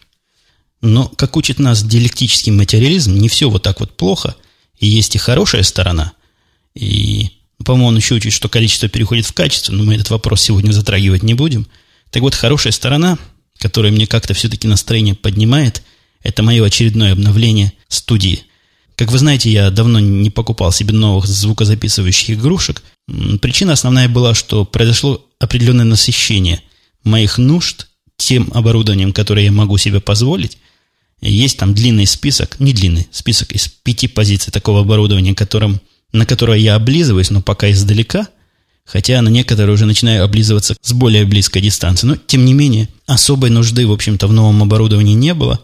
Но, 0.81 1.07
как 1.07 1.37
учит 1.37 1.59
нас 1.59 1.83
диалектический 1.83 2.51
материализм, 2.51 3.15
не 3.15 3.29
все 3.29 3.49
вот 3.49 3.63
так 3.63 3.79
вот 3.79 3.95
плохо, 3.95 4.35
и 4.79 4.87
есть 4.87 5.15
и 5.15 5.19
хорошая 5.19 5.63
сторона. 5.63 6.13
И, 6.73 7.31
по-моему, 7.63 7.87
он 7.87 7.97
еще 7.97 8.15
учит, 8.15 8.33
что 8.33 8.49
количество 8.49 8.89
переходит 8.89 9.25
в 9.25 9.33
качество, 9.33 9.73
но 9.73 9.83
мы 9.83 9.95
этот 9.95 10.09
вопрос 10.09 10.41
сегодня 10.41 10.71
затрагивать 10.71 11.23
не 11.23 11.33
будем. 11.33 11.67
Так 12.09 12.21
вот, 12.21 12.35
хорошая 12.35 12.73
сторона, 12.73 13.17
которая 13.59 13.91
мне 13.91 14.07
как-то 14.07 14.33
все-таки 14.33 14.67
настроение 14.67 15.15
поднимает, 15.15 15.83
это 16.25 16.41
мое 16.41 16.65
очередное 16.65 17.13
обновление 17.13 17.72
студии. 17.88 18.41
Как 18.96 19.12
вы 19.12 19.20
знаете, 19.20 19.51
я 19.51 19.70
давно 19.70 20.00
не 20.00 20.32
покупал 20.32 20.72
себе 20.72 20.94
новых 20.94 21.27
звукозаписывающих 21.27 22.32
игрушек. 22.32 22.82
Причина 23.41 23.74
основная 23.74 24.10
была, 24.10 24.34
что 24.34 24.65
произошло 24.65 25.24
определенное 25.39 25.86
насыщение 25.86 26.62
моих 27.03 27.38
нужд 27.38 27.88
тем 28.17 28.50
оборудованием, 28.53 29.13
которое 29.13 29.46
я 29.46 29.51
могу 29.51 29.77
себе 29.77 30.00
позволить. 30.00 30.58
Есть 31.22 31.58
там 31.58 31.75
длинный 31.75 32.08
список, 32.08 32.60
не 32.60 32.74
длинный, 32.74 33.08
список 33.12 33.51
из 33.51 33.67
пяти 33.67 34.08
позиций 34.08 34.51
такого 34.51 34.82
оборудования, 34.82 35.36
которым, 35.36 35.79
на 36.12 36.25
которое 36.25 36.58
я 36.58 36.75
облизываюсь, 36.75 37.29
но 37.29 37.41
пока 37.41 37.70
издалека, 37.70 38.29
хотя 38.84 39.22
на 39.22 39.29
некоторые 39.29 39.75
уже 39.75 39.86
начинаю 39.86 40.24
облизываться 40.24 40.75
с 40.82 40.94
более 40.94 41.25
близкой 41.25 41.62
дистанции. 41.62 42.08
Но, 42.08 42.15
тем 42.15 42.46
не 42.46 42.53
менее, 42.53 42.89
особой 43.05 43.51
нужды, 43.51 43.86
в 43.86 43.91
общем-то, 43.91 44.25
в 44.27 44.34
новом 44.34 44.63
оборудовании 44.63 45.13
не 45.13 45.36
было. 45.36 45.62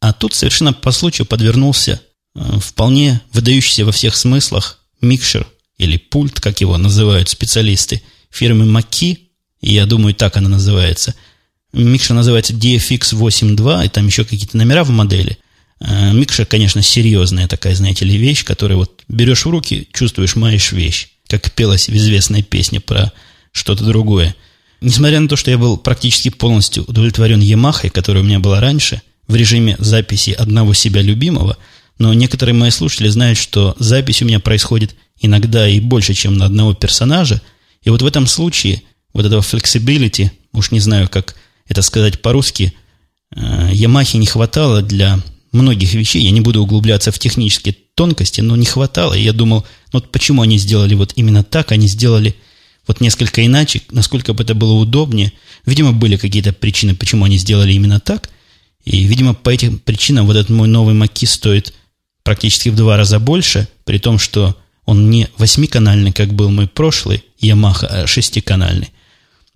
А 0.00 0.12
тут 0.12 0.34
совершенно 0.34 0.72
по 0.72 0.92
случаю 0.92 1.26
подвернулся 1.26 2.00
э, 2.34 2.58
вполне 2.60 3.20
выдающийся 3.32 3.84
во 3.84 3.92
всех 3.92 4.16
смыслах 4.16 4.80
микшер 5.00 5.46
или 5.78 5.96
пульт, 5.96 6.40
как 6.40 6.60
его 6.60 6.76
называют 6.78 7.28
специалисты, 7.28 8.02
фирмы 8.30 8.66
Маки, 8.66 9.30
я 9.60 9.86
думаю, 9.86 10.14
так 10.14 10.36
она 10.36 10.48
называется– 10.48 11.14
Микша 11.72 12.14
называется 12.14 12.52
DFX 12.52 13.14
8.2, 13.14 13.86
и 13.86 13.88
там 13.88 14.06
еще 14.06 14.24
какие-то 14.24 14.56
номера 14.56 14.84
в 14.84 14.90
модели. 14.90 15.38
Э, 15.80 16.12
Микша, 16.12 16.44
конечно, 16.44 16.82
серьезная 16.82 17.46
такая, 17.46 17.74
знаете 17.74 18.04
ли, 18.04 18.16
вещь, 18.16 18.44
которую 18.44 18.78
вот 18.78 19.04
берешь 19.08 19.44
в 19.44 19.50
руки, 19.50 19.88
чувствуешь, 19.92 20.36
маешь 20.36 20.72
вещь, 20.72 21.08
как 21.28 21.52
пелось 21.52 21.88
в 21.88 21.94
известной 21.94 22.42
песне 22.42 22.80
про 22.80 23.12
что-то 23.52 23.84
другое. 23.84 24.34
Несмотря 24.80 25.20
на 25.20 25.28
то, 25.28 25.36
что 25.36 25.50
я 25.50 25.58
был 25.58 25.76
практически 25.76 26.30
полностью 26.30 26.84
удовлетворен 26.84 27.40
Ямахой, 27.40 27.90
которая 27.90 28.22
у 28.22 28.26
меня 28.26 28.40
была 28.40 28.60
раньше, 28.60 29.02
в 29.30 29.36
режиме 29.36 29.76
записи 29.78 30.30
одного 30.30 30.74
себя 30.74 31.02
любимого, 31.02 31.56
но 31.98 32.12
некоторые 32.12 32.54
мои 32.54 32.70
слушатели 32.70 33.08
знают, 33.08 33.38
что 33.38 33.76
запись 33.78 34.22
у 34.22 34.24
меня 34.24 34.40
происходит 34.40 34.94
иногда 35.20 35.68
и 35.68 35.80
больше, 35.80 36.14
чем 36.14 36.36
на 36.36 36.46
одного 36.46 36.74
персонажа, 36.74 37.40
и 37.82 37.90
вот 37.90 38.02
в 38.02 38.06
этом 38.06 38.26
случае 38.26 38.82
вот 39.12 39.24
этого 39.26 39.40
flexibility, 39.40 40.30
уж 40.52 40.70
не 40.70 40.80
знаю, 40.80 41.08
как 41.08 41.36
это 41.68 41.82
сказать 41.82 42.20
по-русски, 42.20 42.74
э, 43.34 43.70
Ямахи 43.72 44.16
не 44.16 44.26
хватало 44.26 44.82
для 44.82 45.20
многих 45.52 45.94
вещей. 45.94 46.22
Я 46.22 46.30
не 46.30 46.40
буду 46.40 46.62
углубляться 46.62 47.10
в 47.12 47.18
технические 47.18 47.76
тонкости, 47.94 48.40
но 48.40 48.56
не 48.56 48.66
хватало. 48.66 49.14
И 49.14 49.22
я 49.22 49.32
думал, 49.32 49.66
ну 49.92 50.00
вот 50.00 50.12
почему 50.12 50.42
они 50.42 50.58
сделали 50.58 50.94
вот 50.94 51.12
именно 51.16 51.42
так, 51.42 51.72
они 51.72 51.88
сделали 51.88 52.34
вот 52.86 53.00
несколько 53.00 53.44
иначе, 53.44 53.82
насколько 53.90 54.32
бы 54.32 54.42
это 54.42 54.54
было 54.54 54.72
удобнее. 54.72 55.32
Видимо, 55.66 55.92
были 55.92 56.16
какие-то 56.16 56.52
причины, 56.52 56.94
почему 56.94 57.24
они 57.24 57.38
сделали 57.38 57.72
именно 57.72 58.00
так. 58.00 58.30
И, 58.84 59.04
видимо, 59.04 59.34
по 59.34 59.50
этим 59.50 59.78
причинам 59.78 60.26
вот 60.26 60.36
этот 60.36 60.50
мой 60.50 60.68
новый 60.68 60.94
Маки 60.94 61.26
стоит 61.26 61.74
практически 62.22 62.68
в 62.68 62.76
два 62.76 62.96
раза 62.96 63.18
больше, 63.18 63.68
при 63.84 63.98
том, 63.98 64.18
что 64.18 64.56
он 64.84 65.10
не 65.10 65.28
восьмиканальный, 65.38 66.12
как 66.12 66.32
был 66.32 66.50
мой 66.50 66.66
прошлый 66.66 67.24
Ямаха, 67.38 67.86
а 67.86 68.06
шестиканальный. 68.06 68.90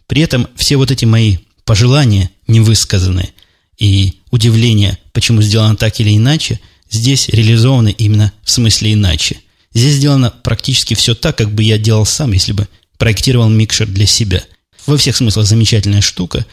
При 0.06 0.22
этом 0.22 0.46
все 0.56 0.76
вот 0.76 0.90
эти 0.90 1.04
мои 1.04 1.38
пожелания 1.64 2.30
невысказанные 2.46 3.30
и 3.78 4.14
удивление, 4.30 4.98
почему 5.12 5.42
сделано 5.42 5.76
так 5.76 5.98
или 6.00 6.16
иначе, 6.16 6.60
здесь 6.90 7.28
реализованы 7.28 7.94
именно 7.96 8.32
в 8.42 8.50
смысле 8.50 8.92
иначе. 8.92 9.38
Здесь 9.72 9.94
сделано 9.94 10.30
практически 10.30 10.94
все 10.94 11.14
так, 11.14 11.36
как 11.36 11.50
бы 11.50 11.64
я 11.64 11.78
делал 11.78 12.06
сам, 12.06 12.32
если 12.32 12.52
бы 12.52 12.68
проектировал 12.98 13.48
микшер 13.48 13.88
для 13.88 14.06
себя. 14.06 14.44
Во 14.86 14.96
всех 14.96 15.16
смыслах 15.16 15.46
замечательная 15.46 16.02
штука, 16.02 16.46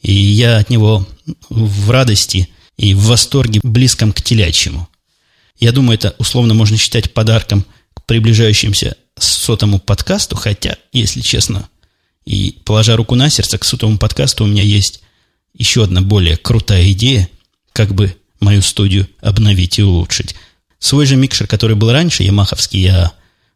и 0.00 0.12
я 0.12 0.58
от 0.58 0.70
него 0.70 1.06
в 1.48 1.90
радости 1.90 2.48
и 2.76 2.94
в 2.94 3.04
восторге 3.04 3.60
близком 3.62 4.12
к 4.12 4.22
телячьему. 4.22 4.88
Я 5.58 5.72
думаю, 5.72 5.98
это 5.98 6.14
условно 6.18 6.54
можно 6.54 6.76
считать 6.76 7.12
подарком 7.12 7.66
к 7.94 8.04
приближающимся 8.06 8.96
сотому 9.18 9.78
подкасту, 9.78 10.36
хотя, 10.36 10.76
если 10.92 11.20
честно, 11.20 11.68
и, 12.24 12.58
положа 12.64 12.96
руку 12.96 13.14
на 13.14 13.28
сердце, 13.28 13.58
к 13.58 13.64
сотому 13.64 13.98
подкасту 13.98 14.44
у 14.44 14.46
меня 14.46 14.62
есть 14.62 15.02
еще 15.54 15.84
одна 15.84 16.00
более 16.00 16.36
крутая 16.36 16.90
идея, 16.92 17.28
как 17.72 17.94
бы 17.94 18.16
мою 18.40 18.62
студию 18.62 19.08
обновить 19.20 19.78
и 19.78 19.82
улучшить. 19.82 20.34
Свой 20.78 21.06
же 21.06 21.16
микшер, 21.16 21.46
который 21.46 21.76
был 21.76 21.92
раньше, 21.92 22.22
ямаховский, 22.22 22.80
я 22.80 23.12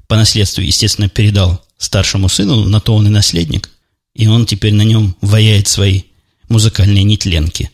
по 0.07 0.16
наследству, 0.16 0.61
естественно, 0.62 1.09
передал 1.09 1.64
старшему 1.78 2.28
сыну, 2.28 2.64
на 2.64 2.81
то 2.81 2.95
он 2.95 3.07
и 3.07 3.11
наследник, 3.11 3.71
и 4.14 4.26
он 4.26 4.45
теперь 4.47 4.75
на 4.75 4.83
нем 4.83 5.16
ваяет 5.21 5.69
свои 5.69 6.02
музыкальные 6.49 7.05
нетленки. 7.05 7.71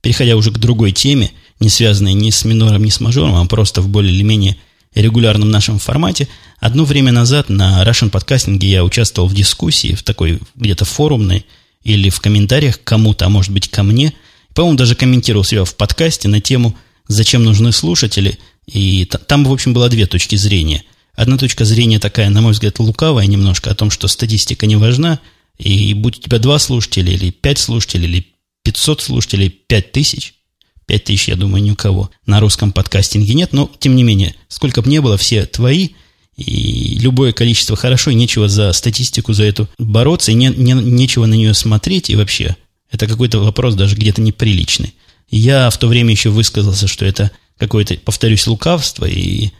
Переходя 0.00 0.36
уже 0.36 0.50
к 0.50 0.58
другой 0.58 0.92
теме, 0.92 1.32
не 1.60 1.68
связанной 1.68 2.14
ни 2.14 2.30
с 2.30 2.44
минором, 2.44 2.84
ни 2.84 2.90
с 2.90 3.00
мажором, 3.00 3.36
а 3.36 3.44
просто 3.46 3.80
в 3.80 3.88
более 3.88 4.12
или 4.12 4.22
менее 4.22 4.56
регулярном 4.94 5.50
нашем 5.50 5.78
формате. 5.78 6.28
Одно 6.58 6.84
время 6.84 7.12
назад 7.12 7.48
на 7.48 7.82
Russian 7.84 8.10
подкастинге 8.10 8.68
я 8.68 8.84
участвовал 8.84 9.28
в 9.28 9.34
дискуссии, 9.34 9.94
в 9.94 10.02
такой 10.02 10.40
где-то 10.54 10.84
форумной, 10.84 11.46
или 11.82 12.10
в 12.10 12.20
комментариях 12.20 12.80
к 12.80 12.84
кому-то, 12.84 13.26
а 13.26 13.28
может 13.28 13.52
быть 13.52 13.68
ко 13.68 13.82
мне. 13.82 14.12
По-моему, 14.54 14.76
даже 14.76 14.94
комментировал 14.94 15.44
себя 15.44 15.64
в 15.64 15.74
подкасте 15.74 16.28
на 16.28 16.40
тему 16.40 16.76
«Зачем 17.08 17.42
нужны 17.44 17.72
слушатели?» 17.72 18.38
И 18.66 19.06
там, 19.06 19.44
в 19.44 19.52
общем, 19.52 19.72
было 19.72 19.88
две 19.88 20.06
точки 20.06 20.36
зрения. 20.36 20.84
Одна 21.14 21.36
точка 21.36 21.64
зрения 21.64 21.98
такая, 21.98 22.30
на 22.30 22.40
мой 22.40 22.52
взгляд, 22.52 22.78
лукавая 22.78 23.26
немножко, 23.26 23.70
о 23.70 23.74
том, 23.74 23.90
что 23.90 24.08
статистика 24.08 24.66
не 24.66 24.76
важна, 24.76 25.18
и 25.58 25.94
будь 25.94 26.18
у 26.18 26.20
тебя 26.22 26.38
два 26.38 26.58
слушателя, 26.58 27.12
или 27.12 27.30
пять 27.30 27.58
слушателей, 27.58 28.08
или 28.08 28.26
пятьсот 28.62 29.00
слушателей, 29.00 29.50
пять 29.50 29.92
тысяч– 29.92 30.34
Пять 30.86 31.04
тысяч, 31.04 31.28
я 31.28 31.36
думаю, 31.36 31.62
ни 31.62 31.70
у 31.70 31.76
кого. 31.76 32.10
На 32.26 32.40
русском 32.40 32.72
подкастинге 32.72 33.34
нет, 33.34 33.52
но, 33.52 33.70
тем 33.78 33.94
не 33.94 34.02
менее, 34.02 34.34
сколько 34.48 34.82
бы 34.82 34.90
ни 34.90 34.98
было, 34.98 35.16
все 35.16 35.46
твои, 35.46 35.90
и 36.36 36.98
любое 36.98 37.32
количество 37.32 37.76
хорошо, 37.76 38.10
и 38.10 38.14
нечего 38.14 38.48
за 38.48 38.72
статистику 38.72 39.32
за 39.32 39.44
эту 39.44 39.68
бороться, 39.78 40.32
и 40.32 40.34
не, 40.34 40.48
не, 40.48 40.72
нечего 40.72 41.26
на 41.26 41.34
нее 41.34 41.54
смотреть, 41.54 42.10
и 42.10 42.16
вообще, 42.16 42.56
это 42.90 43.06
какой-то 43.06 43.38
вопрос 43.38 43.74
даже 43.74 43.96
где-то 43.96 44.20
неприличный. 44.20 44.94
Я 45.30 45.70
в 45.70 45.78
то 45.78 45.86
время 45.86 46.10
еще 46.10 46.30
высказался, 46.30 46.88
что 46.88 47.04
это 47.04 47.30
какое-то, 47.58 47.94
повторюсь, 47.94 48.46
лукавство, 48.46 49.04
и 49.04 49.50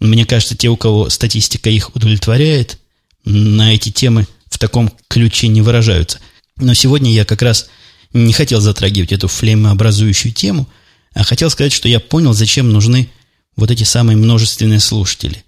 мне 0.00 0.24
кажется, 0.24 0.56
те, 0.56 0.68
у 0.68 0.76
кого 0.76 1.10
статистика 1.10 1.68
их 1.68 1.94
удовлетворяет, 1.94 2.78
на 3.26 3.74
эти 3.74 3.90
темы 3.90 4.26
таком 4.60 4.92
ключе 5.08 5.48
не 5.48 5.62
выражаются. 5.62 6.20
Но 6.56 6.74
сегодня 6.74 7.10
я 7.12 7.24
как 7.24 7.42
раз 7.42 7.68
не 8.12 8.32
хотел 8.32 8.60
затрагивать 8.60 9.12
эту 9.12 9.26
флеймообразующую 9.26 10.32
тему, 10.32 10.68
а 11.14 11.24
хотел 11.24 11.50
сказать, 11.50 11.72
что 11.72 11.88
я 11.88 11.98
понял, 11.98 12.32
зачем 12.32 12.70
нужны 12.70 13.10
вот 13.56 13.70
эти 13.70 13.84
самые 13.84 14.16
множественные 14.16 14.78
слушатели. 14.78 15.44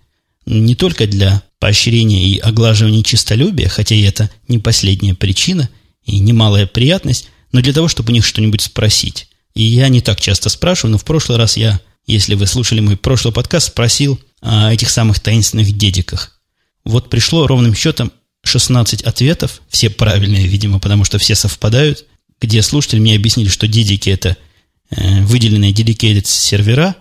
Не 0.47 0.75
только 0.75 1.07
для 1.07 1.43
поощрения 1.61 2.27
и 2.27 2.39
оглаживания 2.39 3.05
честолюбия, 3.05 3.69
хотя 3.69 3.95
и 3.95 4.03
это 4.03 4.31
не 4.49 4.59
последняя 4.59 5.15
причина 5.15 5.69
и 6.05 6.19
немалая 6.19 6.67
приятность, 6.67 7.29
но 7.53 7.61
для 7.61 7.73
того, 7.73 7.87
чтобы 7.87 8.11
у 8.11 8.15
них 8.15 8.25
что-нибудь 8.25 8.63
спросить. 8.63 9.29
И 9.55 9.63
я 9.63 9.89
не 9.89 10.01
так 10.01 10.21
часто 10.21 10.49
спрашиваю, 10.49 10.93
но 10.93 10.99
в 10.99 11.05
прошлый 11.05 11.39
раз 11.39 11.57
я, 11.57 11.81
если 12.07 12.35
вы 12.35 12.47
слушали 12.47 12.81
мой 12.81 12.97
прошлый 12.97 13.35
подкаст, 13.35 13.69
спросил 13.69 14.19
о 14.41 14.73
этих 14.73 14.91
самых 14.91 15.21
таинственных 15.21 15.77
дедиках. 15.77 16.41
Вот 16.85 17.11
пришло 17.11 17.47
ровным 17.47 17.75
счетом 17.75 18.11
16 18.45 19.03
ответов, 19.03 19.63
все 19.69 19.91
правильные, 19.91 20.47
видимо, 20.47 20.79
потому 20.79 21.05
что 21.05 21.19
все 21.19 21.35
совпадают 21.35 22.07
где 22.43 22.61
слушатели 22.61 22.99
мне 22.99 23.15
объяснили, 23.15 23.49
что 23.49 23.69
дидики– 23.69 24.11
это 24.11 24.37
э, 24.91 25.23
выделенные 25.23 25.73
dedicated 25.73 26.27
сервера, 26.27 26.97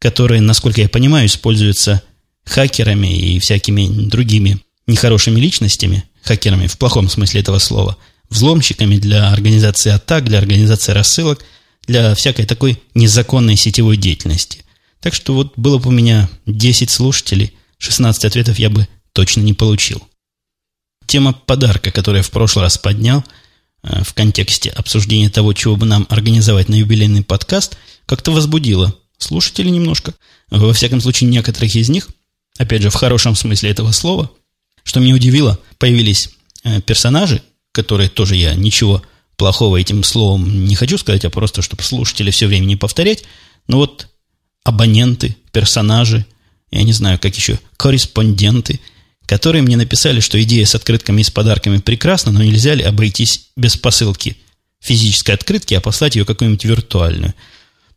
которые, 0.00 0.40
насколько 0.40 0.80
я 0.80 0.88
понимаю, 0.88 1.26
используются 1.26 2.02
хакерами 2.44 3.16
и 3.16 3.38
всякими 3.38 3.86
другими 3.86 4.60
нехорошими 4.88 5.38
личностями, 5.38 6.04
хакерами 6.22 6.66
в 6.66 6.76
плохом 6.76 7.08
смысле 7.08 7.40
этого 7.40 7.60
слова, 7.60 7.96
взломщиками 8.28 8.96
для 8.96 9.30
организации 9.30 9.92
атак, 9.92 10.24
для 10.24 10.38
организации 10.38 10.90
рассылок, 10.90 11.44
для 11.86 12.16
всякой 12.16 12.46
такой 12.46 12.82
незаконной 12.94 13.56
сетевой 13.56 13.96
деятельности. 13.96 14.64
Так 15.00 15.14
что 15.14 15.34
вот 15.34 15.52
было 15.56 15.78
бы 15.78 15.88
у 15.88 15.92
меня 15.92 16.28
10 16.46 16.90
слушателей, 16.90 17.52
16 17.78 18.24
ответов 18.24 18.58
я 18.58 18.70
бы 18.70 18.88
точно 19.12 19.42
не 19.42 19.54
получил. 19.54 20.02
Тема 21.12 21.34
подарка, 21.34 21.90
которую 21.90 22.20
я 22.20 22.22
в 22.22 22.30
прошлый 22.30 22.64
раз 22.64 22.78
поднял– 22.78 23.22
Э, 23.82 24.02
в 24.04 24.14
контексте 24.14 24.70
обсуждения 24.70 25.28
того, 25.28 25.52
чего 25.52 25.76
бы 25.76 25.86
нам 25.86 26.06
организовать 26.08 26.68
на 26.68 26.76
юбилейный 26.76 27.24
подкаст, 27.24 27.76
как-то 28.06 28.30
возбудило 28.30 28.94
слушателей 29.18 29.70
немножко. 29.70 30.14
Во 30.50 30.72
всяком 30.72 31.00
случае, 31.00 31.30
некоторых 31.30 31.74
из 31.74 31.88
них, 31.88 32.08
опять 32.58 32.82
же, 32.82 32.90
в 32.90 32.94
хорошем 32.94 33.34
смысле 33.34 33.70
этого 33.70 33.90
слова, 33.92 34.30
что 34.84 35.00
меня 35.00 35.14
удивило, 35.14 35.58
появились 35.78 36.30
э, 36.62 36.80
персонажи, 36.80 37.42
которые 37.72 38.08
тоже 38.08 38.36
я 38.36 38.54
ничего 38.54 39.02
плохого 39.36 39.78
этим 39.78 40.04
словом 40.04 40.66
не 40.66 40.76
хочу 40.76 40.98
сказать, 40.98 41.24
а 41.24 41.30
просто, 41.30 41.62
чтобы 41.62 41.82
слушатели 41.82 42.30
все 42.30 42.46
время 42.46 42.66
не 42.66 42.76
повторять. 42.76 43.24
Но 43.66 43.78
вот 43.78 44.08
абоненты, 44.62 45.36
персонажи, 45.50 46.24
я 46.70 46.84
не 46.84 46.92
знаю, 46.92 47.18
как 47.18 47.34
еще, 47.34 47.58
корреспонденты, 47.76 48.78
которые 49.26 49.62
мне 49.62 49.76
написали, 49.76 50.20
что 50.20 50.42
идея 50.42 50.66
с 50.66 50.74
открытками 50.74 51.20
и 51.20 51.24
с 51.24 51.30
подарками 51.30 51.78
прекрасна, 51.78 52.32
но 52.32 52.42
нельзя 52.42 52.74
ли 52.74 52.82
обойтись 52.82 53.48
без 53.56 53.76
посылки 53.76 54.36
физической 54.80 55.32
открытки, 55.32 55.74
а 55.74 55.80
послать 55.80 56.16
ее 56.16 56.24
какую-нибудь 56.24 56.64
виртуальную. 56.64 57.34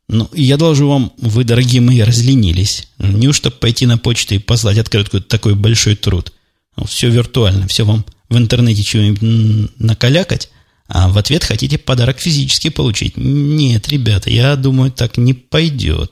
Ну, 0.08 0.29
я 0.34 0.58
должен 0.58 0.86
вам, 0.86 1.13
вы, 1.17 1.44
дорогие 1.44 1.82
мои, 1.82 2.01
разленились. 2.01 2.88
Неужто 3.00 3.50
пойти 3.50 3.88
на 3.88 3.98
почту 3.98 4.36
и 4.36 4.39
послать 4.39 4.77
открытку 4.77 5.20
такой 5.20 5.55
большой 5.55 5.96
труд? 5.96 6.32
Ну, 6.77 6.86
все 6.86 7.10
виртуально, 7.10 7.67
все 7.67 7.86
вам 7.86 8.05
в 8.29 8.38
интернете 8.38 8.84
чего-нибудь 8.84 9.79
накалякать, 9.79 10.50
а 10.88 11.10
в 11.10 11.17
ответ 11.17 11.44
хотите 11.44 11.77
подарок 11.77 12.20
физически 12.20 12.70
получить. 12.70 13.17
Нет, 13.17 13.88
ребята, 13.89 14.29
я 14.29 14.55
думаю, 14.55 14.91
так 14.91 15.17
не 15.17 15.34
пойдет. 15.34 16.12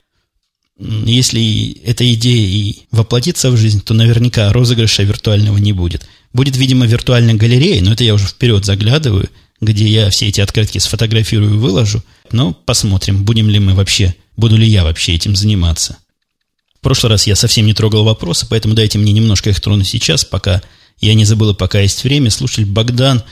Если 0.78 1.72
эта 1.84 2.12
идея 2.14 2.46
и 2.46 2.86
воплотится 2.90 3.50
в 3.50 3.56
жизнь, 3.56 3.80
то 3.80 3.94
наверняка 3.94 4.52
розыгрыша 4.52 5.04
виртуального 5.04 5.58
не 5.58 5.72
будет. 5.72 6.06
Будет, 6.32 6.56
видимо, 6.56 6.84
виртуальная 6.86 7.34
галерея, 7.34 7.82
но 7.82 7.92
это 7.92 8.02
я 8.02 8.14
уже 8.14 8.26
вперед 8.26 8.64
заглядываю, 8.64 9.30
где 9.60 9.86
я 9.86 10.10
все 10.10 10.28
эти 10.28 10.40
открытки 10.40 10.78
сфотографирую 10.78 11.54
и 11.54 11.58
выложу. 11.58 12.02
Но 12.32 12.52
посмотрим, 12.52 13.24
будем 13.24 13.48
ли 13.48 13.60
мы 13.60 13.74
вообще, 13.74 14.16
буду 14.36 14.56
ли 14.56 14.66
я 14.66 14.82
вообще 14.82 15.14
этим 15.14 15.36
заниматься. 15.36 15.98
В 16.76 16.80
прошлый 16.80 17.12
раз 17.12 17.26
я 17.28 17.36
совсем 17.36 17.66
не 17.66 17.72
трогал 17.72 18.04
вопросы, 18.04 18.46
поэтому 18.50 18.74
дайте 18.74 18.98
мне 18.98 19.12
немножко 19.12 19.50
их 19.50 19.60
тронуть 19.60 19.88
сейчас, 19.88 20.24
пока 20.24 20.60
я 21.00 21.14
не 21.14 21.24
забыл, 21.24 21.54
пока 21.54 21.80
есть 21.80 22.02
время. 22.02 22.30
Слушатель 22.30 22.66
Богдан 22.66 23.22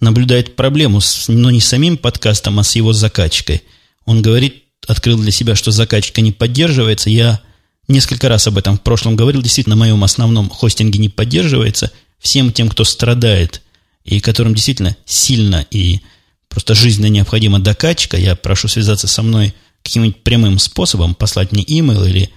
наблюдает 0.00 0.56
проблему, 0.56 1.02
с, 1.02 1.28
но 1.28 1.50
не 1.50 1.60
с 1.60 1.68
самим 1.68 1.98
подкастом, 1.98 2.58
а 2.58 2.64
с 2.64 2.74
его 2.74 2.94
закачкой. 2.94 3.62
Он 4.06 4.22
говорит, 4.22 4.64
открыл 4.86 5.18
для 5.18 5.32
себя, 5.32 5.54
что 5.54 5.70
закачка 5.70 6.20
не 6.20 6.32
поддерживается. 6.32 7.10
Я 7.10 7.40
несколько 7.88 8.28
раз 8.28 8.46
об 8.46 8.58
этом 8.58 8.78
в 8.78 8.82
прошлом 8.82 9.16
говорил. 9.16 9.42
Действительно, 9.42 9.76
на 9.76 9.80
моем 9.80 10.04
основном 10.04 10.48
хостинге 10.48 10.98
не 10.98 11.08
поддерживается. 11.08 11.90
Всем 12.18 12.52
тем, 12.52 12.68
кто 12.68 12.84
страдает 12.84 13.62
и 14.04 14.20
которым 14.20 14.54
действительно 14.54 14.96
сильно 15.04 15.66
и 15.70 16.00
просто 16.48 16.74
жизненно 16.74 17.06
необходима 17.06 17.58
докачка, 17.58 18.16
я 18.16 18.36
прошу 18.36 18.68
связаться 18.68 19.08
со 19.08 19.22
мной 19.22 19.52
каким-нибудь 19.82 20.22
прямым 20.22 20.58
способом, 20.58 21.14
послать 21.14 21.52
мне 21.52 21.64
имейл 21.66 22.04
или 22.04 22.30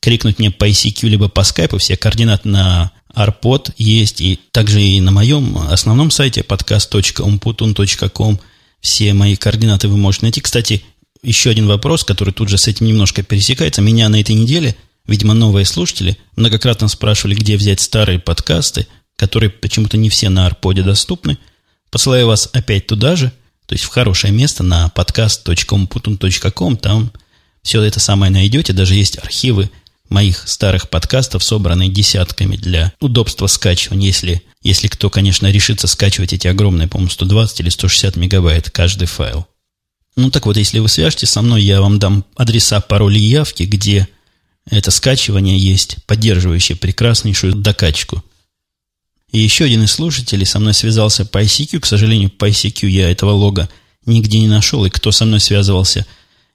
крикнуть 0.00 0.38
мне 0.38 0.50
по 0.50 0.68
ICQ 0.68 1.08
либо 1.08 1.28
по 1.28 1.44
скайпу. 1.44 1.78
Все 1.78 1.96
координаты 1.96 2.48
на 2.48 2.92
Арпод 3.12 3.70
есть, 3.78 4.20
и 4.20 4.38
также 4.52 4.82
и 4.82 5.00
на 5.00 5.10
моем 5.10 5.56
основном 5.58 6.10
сайте 6.10 6.42
podcast.umputun.com 6.42 8.38
все 8.80 9.14
мои 9.14 9.36
координаты 9.36 9.88
вы 9.88 9.96
можете 9.96 10.26
найти. 10.26 10.40
Кстати, 10.40 10.84
еще 11.22 11.50
один 11.50 11.66
вопрос, 11.66 12.04
который 12.04 12.32
тут 12.32 12.48
же 12.48 12.58
с 12.58 12.68
этим 12.68 12.86
немножко 12.86 13.22
пересекается. 13.22 13.82
Меня 13.82 14.08
на 14.08 14.20
этой 14.20 14.34
неделе, 14.34 14.76
видимо, 15.06 15.34
новые 15.34 15.64
слушатели 15.64 16.16
многократно 16.36 16.88
спрашивали, 16.88 17.34
где 17.34 17.56
взять 17.56 17.80
старые 17.80 18.18
подкасты, 18.18 18.86
которые 19.16 19.50
почему-то 19.50 19.96
не 19.96 20.10
все 20.10 20.28
на 20.28 20.46
Арподе 20.46 20.82
доступны. 20.82 21.38
Посылаю 21.90 22.26
вас 22.26 22.48
опять 22.52 22.86
туда 22.86 23.16
же, 23.16 23.32
то 23.66 23.74
есть 23.74 23.84
в 23.84 23.88
хорошее 23.88 24.32
место 24.32 24.62
на 24.62 24.90
podcast.umputun.com. 24.94 26.76
Там 26.76 27.12
все 27.62 27.82
это 27.82 28.00
самое 28.00 28.30
найдете, 28.30 28.72
даже 28.72 28.94
есть 28.94 29.18
архивы 29.18 29.70
моих 30.08 30.48
старых 30.48 30.88
подкастов, 30.88 31.42
собранные 31.42 31.88
десятками 31.88 32.56
для 32.56 32.92
удобства 33.00 33.46
скачивания, 33.46 34.06
если, 34.06 34.42
если 34.62 34.88
кто, 34.88 35.10
конечно, 35.10 35.50
решится 35.50 35.86
скачивать 35.86 36.32
эти 36.32 36.46
огромные, 36.46 36.88
по-моему, 36.88 37.10
120 37.10 37.60
или 37.60 37.68
160 37.68 38.16
мегабайт 38.16 38.70
каждый 38.70 39.06
файл. 39.06 39.46
Ну 40.16 40.30
так 40.30 40.46
вот, 40.46 40.56
если 40.56 40.78
вы 40.78 40.88
свяжетесь 40.88 41.30
со 41.30 41.42
мной, 41.42 41.62
я 41.62 41.80
вам 41.80 41.98
дам 41.98 42.24
адреса, 42.36 42.80
пароли 42.80 43.18
и 43.18 43.24
явки, 43.24 43.64
где 43.64 44.08
это 44.68 44.90
скачивание 44.90 45.58
есть, 45.58 45.98
поддерживающее 46.06 46.76
прекраснейшую 46.76 47.54
докачку. 47.54 48.24
И 49.30 49.38
еще 49.38 49.64
один 49.64 49.82
из 49.82 49.92
слушателей 49.92 50.46
со 50.46 50.58
мной 50.58 50.72
связался 50.72 51.26
по 51.26 51.42
ICQ. 51.42 51.80
К 51.80 51.86
сожалению, 51.86 52.30
по 52.30 52.48
ICQ 52.48 52.88
я 52.88 53.10
этого 53.10 53.32
лога 53.32 53.68
нигде 54.06 54.38
не 54.40 54.48
нашел, 54.48 54.84
и 54.86 54.90
кто 54.90 55.12
со 55.12 55.26
мной 55.26 55.40
связывался, 55.40 56.06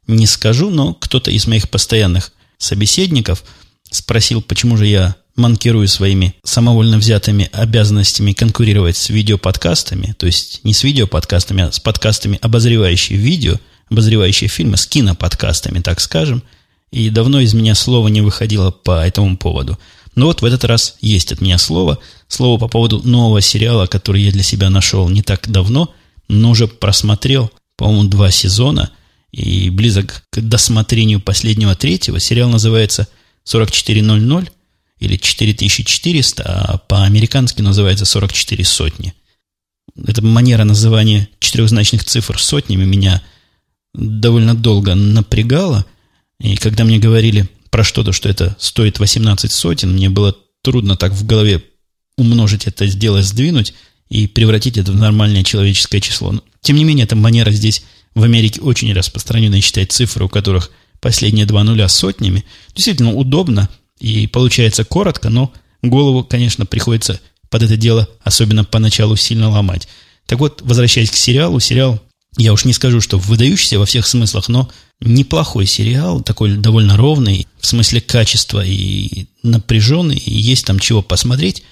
не 0.08 0.26
скажу, 0.26 0.71
но 0.71 0.93
кто-то 0.93 1.30
из 1.30 1.45
моих 1.45 1.69
постоянных 1.69 2.32
собеседников 2.58 3.43
спросил, 3.91 4.41
почему 4.41 4.78
же 4.78 4.88
я 4.88 5.15
манкирую 5.41 5.88
своими 5.88 6.36
самовольно 6.43 6.97
взятыми 6.97 7.49
обязанностями 7.51 8.32
конкурировать 8.32 8.95
с 8.95 9.10
видеоподкастами, 9.10 10.15
то 10.17 10.25
есть 10.25 10.63
не 10.63 10.73
с 10.73 10.84
видеоподкастами, 10.84 11.63
а 11.63 11.71
с 11.71 11.80
подкастами, 11.80 12.39
обозревающие 12.41 13.17
видео, 13.17 13.58
обозревающие 13.89 14.47
фильмы, 14.47 14.77
с 14.77 14.88
киноподкастами, 14.88 15.80
так 15.80 15.99
скажем. 15.99 16.43
И 16.91 17.10
давно 17.10 17.39
из 17.39 17.54
меня 17.54 17.75
слова 17.75 18.08
не 18.08 18.21
выходило 18.21 18.71
по 18.71 19.06
этому 19.06 19.38
поводу. 19.38 19.77
Но 20.15 20.27
вот 20.27 20.41
в 20.41 20.45
этот 20.45 20.63
раз 20.63 20.95
есть 21.01 21.32
от 21.32 21.41
меня 21.41 21.58
слово. 21.58 21.99
Слово 22.27 22.60
по 22.60 22.67
поводу 22.67 23.01
нового 23.04 23.41
сериала, 23.41 23.88
который 23.88 24.23
я 24.23 24.32
для 24.32 24.43
себя 24.43 24.69
нашел 24.69 25.10
не 25.10 25.21
так 25.21 25.49
давно, 25.49 25.93
но 26.27 26.51
уже 26.51 26.67
просмотрел, 26.67 27.51
по-моему, 27.75 28.10
два 28.10 28.32
сезона– 28.32 28.91
и 29.32 29.69
близок 29.69 30.23
к 30.30 30.41
досмотрению 30.41 31.21
последнего 31.21 31.75
третьего. 31.75 32.19
Сериал 32.19 32.49
называется 32.49 33.08
4400 33.45 34.51
или 35.02 35.18
4400, 35.18 36.44
а 36.44 36.78
по-американски 36.78 37.62
называется 37.62 38.06
44 38.06 38.64
сотни. 38.64 39.14
Эта 40.08 40.24
манера 40.24 40.64
называния 40.64 41.28
четырехзначных 41.40 42.06
цифр 42.06 42.40
сотнями 42.40 42.86
меня 42.86 43.22
довольно 43.94 44.56
долго 44.56 44.96
напрягала. 44.96 45.86
И 46.40 46.56
когда 46.56 46.86
мне 46.86 47.00
говорили 47.00 47.50
про 47.72 47.84
что-то, 47.84 48.14
что 48.14 48.30
это 48.30 48.56
стоит 48.60 49.00
18 49.00 49.52
сотен, 49.52 49.94
мне 49.94 50.10
было 50.10 50.38
трудно 50.62 50.96
так 50.96 51.12
в 51.14 51.26
голове 51.26 51.64
умножить 52.18 52.68
это, 52.68 52.86
сделать, 52.86 53.26
сдвинуть 53.26 53.74
и 54.10 54.28
превратить 54.28 54.78
это 54.78 54.92
в 54.92 54.96
нормальное 54.96 55.44
человеческое 55.44 56.00
число. 56.00 56.32
Но, 56.32 56.44
тем 56.62 56.76
не 56.76 56.84
менее, 56.84 57.06
эта 57.06 57.16
манера 57.16 57.52
здесь 57.52 57.84
в 58.14 58.22
Америке 58.24 58.62
очень 58.62 58.94
распространено 58.94 59.60
считать 59.62 59.92
цифры, 59.92 60.26
у 60.26 60.30
которых 60.30 60.70
последние 61.00 61.48
два 61.48 61.64
нуля 61.64 61.88
сотнями. 61.88 62.46
Действительно 62.76 63.14
удобно 63.14 63.68
и 64.02 64.28
получается 64.28 64.84
коротко, 64.84 65.30
но 65.30 65.54
голову, 65.82 66.24
конечно, 66.24 66.66
приходится 66.66 67.22
под 67.50 67.64
это 67.64 67.78
дело, 67.78 68.10
особенно 68.24 68.64
поначалу, 68.64 69.16
сильно 69.16 69.50
ломать. 69.50 69.88
Так 70.26 70.40
вот, 70.40 70.62
возвращаясь 70.64 71.12
к 71.12 71.16
сериалу, 71.16 71.60
сериал, 71.60 72.02
я 72.38 72.54
уж 72.54 72.66
не 72.66 72.74
скажу, 72.74 73.02
что 73.02 73.20
выдающийся 73.20 73.78
во 73.78 73.86
всех 73.86 74.08
смыслах, 74.08 74.48
но 74.48 74.70
неплохой 75.02 75.66
сериал, 75.66 76.22
такой 76.22 76.56
довольно 76.58 76.98
ровный, 76.98 77.48
в 77.60 77.68
смысле 77.68 78.02
качества 78.02 78.66
и 78.66 79.28
напряженный, 79.44 80.18
и 80.18 80.34
есть 80.34 80.66
там 80.66 80.80
чего 80.80 81.02
посмотреть 81.02 81.64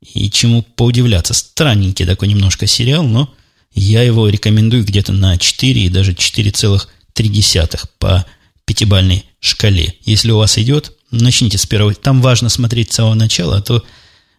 и 0.00 0.30
чему 0.30 0.62
поудивляться. 0.62 1.32
Странненький 1.32 2.06
такой 2.06 2.28
немножко 2.28 2.66
сериал, 2.66 3.04
но 3.04 3.32
я 3.72 4.02
его 4.02 4.28
рекомендую 4.28 4.84
где-то 4.84 5.12
на 5.12 5.38
4 5.38 5.82
и 5.82 5.88
даже 5.88 6.12
4,3 6.12 7.88
по 7.98 8.26
пятибальной 8.64 9.24
шкале. 9.38 9.94
Если 10.04 10.30
у 10.32 10.38
вас 10.38 10.58
идет, 10.58 10.92
начните 11.10 11.58
с 11.58 11.66
первого. 11.66 11.94
Там 11.94 12.20
важно 12.22 12.48
смотреть 12.48 12.92
с 12.92 12.96
самого 12.96 13.14
начала, 13.14 13.58
а 13.58 13.62
то 13.62 13.84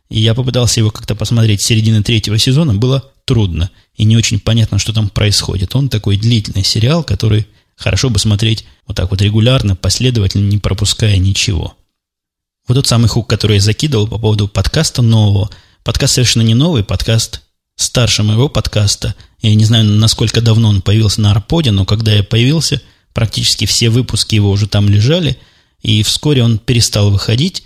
я 0.10 0.34
попытался 0.34 0.80
его 0.80 0.92
как-то 0.92 1.16
посмотреть 1.16 1.62
с 1.62 1.66
середины 1.66 2.04
третьего 2.04 2.38
сезона, 2.38 2.74
было 2.74 3.12
трудно 3.26 3.70
и 3.96 4.04
не 4.04 4.18
очень 4.18 4.40
понятно, 4.40 4.78
что 4.78 4.94
там 4.94 5.10
происходит. 5.10 5.76
Он 5.76 5.90
такой 5.90 6.18
длительный 6.18 6.64
сериал, 6.64 7.04
который 7.04 7.48
хорошо 7.76 8.10
бы 8.10 8.20
смотреть 8.20 8.66
вот 8.88 8.98
так 8.98 9.10
вот 9.10 9.22
регулярно, 9.22 9.76
последовательно, 9.76 10.48
не 10.48 10.58
пропуская 10.58 11.18
ничего. 11.18 11.76
Вот 12.68 12.76
тот 12.76 12.88
самый 12.88 13.08
хук, 13.08 13.30
который 13.30 13.56
я 13.56 13.62
закидывал 13.62 14.08
по 14.08 14.18
поводу 14.18 14.48
подкаста 14.48 15.02
нового. 15.02 15.50
Подкаст 15.84 16.16
совершенно 16.16 16.44
не 16.44 16.54
новый, 16.54 16.84
подкаст 16.84 17.42
старше 17.76 18.24
моего 18.24 18.50
подкаста. 18.50 19.16
Я 19.42 19.56
не 19.56 19.66
знаю, 19.66 19.86
насколько 19.86 20.42
давно 20.42 20.70
он 20.70 20.82
появился 20.82 21.22
на 21.22 21.32
Арподе, 21.32 21.72
но 21.72 21.86
когда 21.86 22.14
я 22.14 22.24
появился, 22.24 22.82
практически 23.14 23.66
все 23.66 23.90
выпуски 23.90 24.36
его 24.36 24.52
уже 24.52 24.68
там 24.68 24.90
лежали, 24.90 25.38
и 25.82 26.04
вскоре 26.04 26.44
он 26.44 26.58
перестал 26.58 27.12
выходить. 27.12 27.64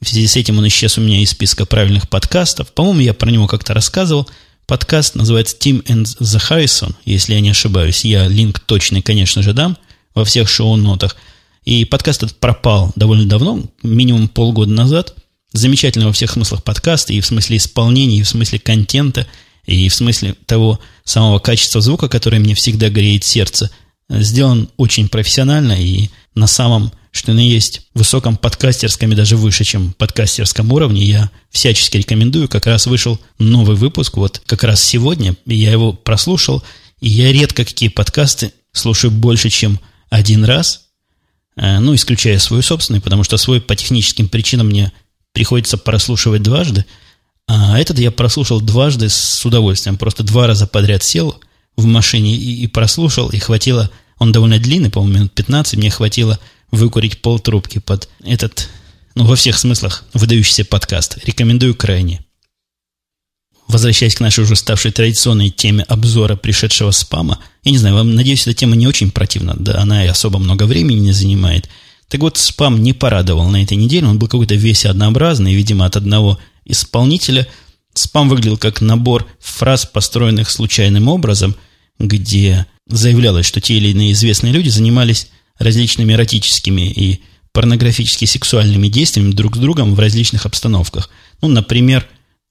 В 0.00 0.08
связи 0.08 0.26
с 0.26 0.36
этим 0.36 0.58
он 0.58 0.66
исчез 0.68 0.98
у 0.98 1.00
меня 1.00 1.20
из 1.20 1.30
списка 1.30 1.66
правильных 1.66 2.08
подкастов. 2.08 2.72
По-моему, 2.72 3.00
я 3.00 3.14
про 3.14 3.30
него 3.30 3.46
как-то 3.46 3.74
рассказывал. 3.74 4.28
Подкаст 4.66 5.14
называется 5.14 5.56
Tim 5.58 5.84
and 5.84 6.04
the 6.04 6.40
Harrison, 6.48 6.94
если 7.04 7.34
я 7.34 7.40
не 7.40 7.50
ошибаюсь. 7.50 8.04
Я 8.04 8.28
линк 8.28 8.60
точный, 8.60 9.02
конечно 9.02 9.42
же, 9.42 9.52
дам 9.52 9.76
во 10.14 10.24
всех 10.24 10.48
шоу-нотах. 10.48 11.16
И 11.64 11.84
подкаст 11.84 12.22
этот 12.22 12.38
пропал 12.38 12.92
довольно 12.96 13.26
давно, 13.26 13.64
минимум 13.82 14.28
полгода 14.28 14.72
назад. 14.72 15.14
Замечательный 15.52 16.06
во 16.06 16.12
всех 16.12 16.30
смыслах 16.30 16.62
подкаст, 16.62 17.10
и 17.10 17.20
в 17.20 17.26
смысле 17.26 17.56
исполнения, 17.56 18.18
и 18.18 18.22
в 18.22 18.28
смысле 18.28 18.58
контента– 18.58 19.26
и 19.66 19.88
в 19.88 19.94
смысле 19.94 20.34
того 20.46 20.80
самого 21.04 21.38
качества 21.38 21.80
звука, 21.80 22.08
которое 22.08 22.38
мне 22.38 22.54
всегда 22.54 22.88
греет 22.88 23.24
сердце, 23.24 23.70
сделан 24.08 24.68
очень 24.76 25.08
профессионально 25.08 25.72
и 25.72 26.10
на 26.34 26.46
самом, 26.46 26.92
что 27.10 27.32
на 27.32 27.40
есть, 27.40 27.88
высоком 27.94 28.36
подкастерском 28.36 29.12
и 29.12 29.16
даже 29.16 29.36
выше, 29.36 29.64
чем 29.64 29.92
подкастерском 29.92 30.70
уровне. 30.72 31.04
Я 31.04 31.30
всячески 31.50 31.96
рекомендую. 31.96 32.48
Как 32.48 32.66
раз 32.66 32.86
вышел 32.86 33.18
новый 33.38 33.76
выпуск, 33.76 34.16
вот 34.16 34.40
как 34.46 34.62
раз 34.62 34.82
сегодня. 34.82 35.36
Я 35.46 35.72
его 35.72 35.92
прослушал, 35.92 36.62
И 37.00 37.08
я 37.08 37.32
редко 37.32 37.64
какие 37.64 37.88
подкасты 37.88 38.52
слушаю 38.72 39.10
больше, 39.10 39.50
чем 39.50 39.80
один 40.08 40.44
раз. 40.44 40.86
Э, 41.56 41.80
ну, 41.80 41.94
исключая 41.94 42.38
свой 42.38 42.62
собственный, 42.62 43.00
потому 43.00 43.24
что 43.24 43.36
свой 43.36 43.60
по 43.60 43.74
техническим 43.74 44.28
причинам 44.28 44.68
мне 44.68 44.92
приходится 45.32 45.78
прослушивать 45.78 46.42
дважды. 46.42 46.84
А 47.46 47.78
этот 47.78 47.98
я 47.98 48.12
прослушал 48.12 48.60
дважды 48.60 49.08
с 49.08 49.44
удовольствием. 49.44 49.96
Просто 49.96 50.22
два 50.22 50.46
раза 50.46 50.68
подряд 50.68 51.02
сел 51.02 51.40
в 51.76 51.86
машине 51.86 52.36
и, 52.36 52.62
и 52.62 52.66
прослушал, 52.66 53.28
и 53.30 53.38
хватило... 53.38 53.90
Он 54.18 54.32
довольно 54.32 54.58
длинный, 54.58 54.90
по-моему, 54.90 55.14
минут 55.14 55.32
15. 55.32 55.78
Мне 55.78 55.88
хватило 55.88 56.38
выкурить 56.70 57.22
полтрубки 57.22 57.78
под 57.78 58.08
этот, 58.24 58.68
ну, 59.14 59.24
во 59.24 59.36
всех 59.36 59.58
смыслах, 59.58 60.04
выдающийся 60.14 60.64
подкаст. 60.64 61.18
Рекомендую 61.24 61.74
крайне. 61.74 62.24
Возвращаясь 63.68 64.16
к 64.16 64.20
нашей 64.20 64.42
уже 64.44 64.56
ставшей 64.56 64.90
традиционной 64.90 65.50
теме 65.50 65.84
обзора 65.84 66.34
пришедшего 66.34 66.90
спама, 66.90 67.38
я 67.62 67.70
не 67.70 67.78
знаю, 67.78 67.94
вам, 67.94 68.14
надеюсь, 68.14 68.42
эта 68.42 68.54
тема 68.54 68.74
не 68.74 68.88
очень 68.88 69.12
противна, 69.12 69.54
да 69.56 69.78
она 69.78 70.04
и 70.04 70.08
особо 70.08 70.38
много 70.38 70.64
времени 70.64 70.98
не 70.98 71.12
занимает. 71.12 71.68
Так 72.08 72.20
вот, 72.20 72.36
спам 72.36 72.82
не 72.82 72.92
порадовал 72.92 73.48
на 73.48 73.62
этой 73.62 73.76
неделе, 73.76 74.08
он 74.08 74.18
был 74.18 74.26
какой-то 74.26 74.56
весь 74.56 74.84
однообразный, 74.86 75.54
видимо, 75.54 75.86
от 75.86 75.94
одного 75.94 76.40
исполнителя. 76.64 77.46
Спам 77.94 78.28
выглядел 78.28 78.58
как 78.58 78.80
набор 78.80 79.28
фраз, 79.38 79.86
построенных 79.86 80.50
случайным 80.50 81.06
образом, 81.06 81.54
где 82.00 82.66
заявлялось, 82.88 83.46
что 83.46 83.60
те 83.60 83.74
или 83.74 83.88
иные 83.88 84.12
известные 84.12 84.52
люди 84.52 84.68
занимались 84.68 85.28
различными 85.60 86.14
эротическими 86.14 86.90
и 86.90 87.20
порнографически 87.52 88.24
сексуальными 88.24 88.88
действиями 88.88 89.32
друг 89.32 89.56
с 89.56 89.58
другом 89.58 89.94
в 89.94 90.00
различных 90.00 90.46
обстановках. 90.46 91.10
Ну, 91.42 91.48
например, 91.48 92.06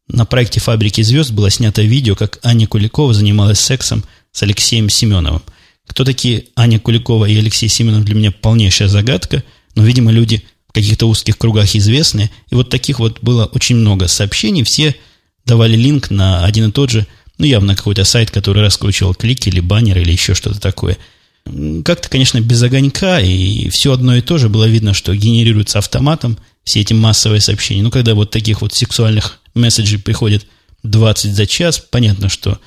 на 0.07 0.25
проекте 0.25 0.59
«Фабрики 0.59 1.01
звезд» 1.01 1.31
было 1.31 1.49
снято 1.49 1.81
видео, 1.81 2.15
как 2.15 2.39
Аня 2.43 2.67
Куликова 2.67 3.13
занималась 3.13 3.59
сексом 3.59 4.03
с 4.31 4.43
Алексеем 4.43 4.89
Семеновым. 4.89 5.41
Кто 5.87 6.05
такие 6.05 6.45
Аня 6.55 6.79
Куликова 6.79 7.25
и 7.25 7.35
Алексей 7.35 7.67
Семенов 7.67 8.05
для 8.05 8.15
меня 8.15 8.31
полнейшая 8.31 8.87
загадка, 8.87 9.43
но, 9.75 9.83
видимо, 9.83 10.11
люди 10.11 10.43
в 10.67 10.73
каких-то 10.73 11.07
узких 11.07 11.37
кругах 11.37 11.75
известны. 11.75 12.29
И 12.51 12.55
вот 12.55 12.69
таких 12.69 12.99
вот 12.99 13.19
было 13.21 13.45
очень 13.45 13.75
много 13.75 14.07
сообщений. 14.07 14.63
Все 14.63 14.95
давали 15.45 15.75
линк 15.75 16.11
на 16.11 16.45
один 16.45 16.69
и 16.69 16.71
тот 16.71 16.91
же, 16.91 17.07
ну, 17.39 17.45
явно 17.45 17.75
какой-то 17.75 18.03
сайт, 18.03 18.29
который 18.29 18.61
раскручивал 18.61 19.15
клики 19.15 19.49
или 19.49 19.61
баннеры 19.61 20.01
или 20.01 20.11
еще 20.11 20.35
что-то 20.35 20.59
такое– 20.59 20.97
как-то, 21.83 22.09
конечно, 22.09 22.39
без 22.39 22.61
огонька, 22.61 23.19
и 23.19 23.69
все 23.69 23.93
одно 23.93 24.15
и 24.15 24.21
то 24.21 24.37
же 24.37 24.49
было 24.49 24.65
видно, 24.65 24.93
что 24.93 25.15
генерируется 25.15 25.79
автоматом 25.79 26.37
все 26.63 26.81
эти 26.81 26.93
массовые 26.93 27.41
сообщения. 27.41 27.81
Ну, 27.81 27.91
когда 27.91 28.15
вот 28.15 28.31
таких 28.31 28.61
вот 28.61 28.73
сексуальных 28.73 29.39
месседжей 29.55 29.99
приходит 29.99 30.45
20 30.83 31.33
за 31.33 31.45
час, 31.45 31.79
понятно, 31.79 32.29
что 32.29 32.59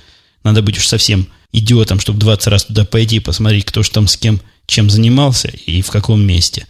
надо 0.45 0.62
быть 0.62 0.79
уж 0.79 0.87
совсем 0.87 1.29
идиотом, 1.53 2.01
чтобы 2.01 2.18
20 2.18 2.47
раз 2.49 2.64
туда 2.64 2.85
пойти 2.85 3.16
и 3.16 3.21
посмотреть, 3.21 3.64
кто 3.64 3.83
же 3.83 3.90
там 3.90 4.09
с 4.09 4.16
кем, 4.16 4.40
чем 4.66 4.90
занимался 4.90 5.49
и 5.49 5.83
в 5.83 5.90
каком 5.90 6.23
месте. 6.23 6.66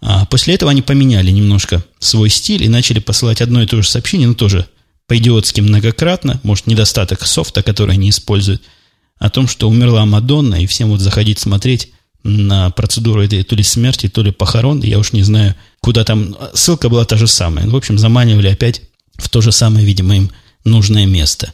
А 0.00 0.26
после 0.26 0.54
этого 0.54 0.70
они 0.70 0.82
поменяли 0.82 1.30
немножко 1.30 1.82
свой 1.98 2.30
стиль 2.30 2.62
и 2.62 2.68
начали 2.68 3.00
посылать 3.00 3.40
одно 3.40 3.62
и 3.62 3.66
то 3.66 3.82
же 3.82 3.88
сообщение, 3.88 4.28
но 4.28 4.34
тоже 4.34 4.68
по-идиотски 5.06 5.60
многократно, 5.60 6.40
может, 6.42 6.66
недостаток 6.66 7.26
софта, 7.26 7.62
который 7.62 7.94
они 7.94 8.10
используют– 8.10 8.62
о 9.18 9.30
том, 9.30 9.48
что 9.48 9.68
умерла 9.68 10.06
Мадонна, 10.06 10.62
и 10.62 10.66
всем 10.66 10.88
вот 10.90 11.00
заходить 11.00 11.38
смотреть 11.38 11.92
на 12.22 12.70
процедуру 12.70 13.22
этой 13.22 13.42
то 13.42 13.54
ли 13.56 13.62
смерти, 13.62 14.08
то 14.08 14.22
ли 14.22 14.30
похорон, 14.30 14.82
я 14.82 14.98
уж 14.98 15.12
не 15.12 15.22
знаю, 15.22 15.54
куда 15.80 16.04
там... 16.04 16.36
Ссылка 16.54 16.88
была 16.88 17.04
та 17.04 17.16
же 17.16 17.26
самая. 17.26 17.66
В 17.68 17.76
общем, 17.76 17.98
заманивали 17.98 18.48
опять 18.48 18.82
в 19.14 19.28
то 19.28 19.40
же 19.40 19.52
самое, 19.52 19.84
видимо, 19.84 20.16
им 20.16 20.30
нужное 20.64 21.06
место. 21.06 21.52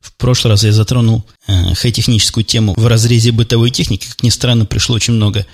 В 0.00 0.12
прошлый 0.14 0.52
раз 0.52 0.64
я 0.64 0.72
затронул 0.72 1.24
э, 1.46 1.74
хай-техническую 1.74 2.44
тему 2.44 2.74
в 2.76 2.86
разрезе 2.86 3.30
бытовой 3.30 3.70
техники. 3.70 4.08
Как 4.08 4.22
ни 4.22 4.30
странно, 4.30 4.66
пришло 4.66 4.96
очень 4.96 5.14
много 5.14 5.46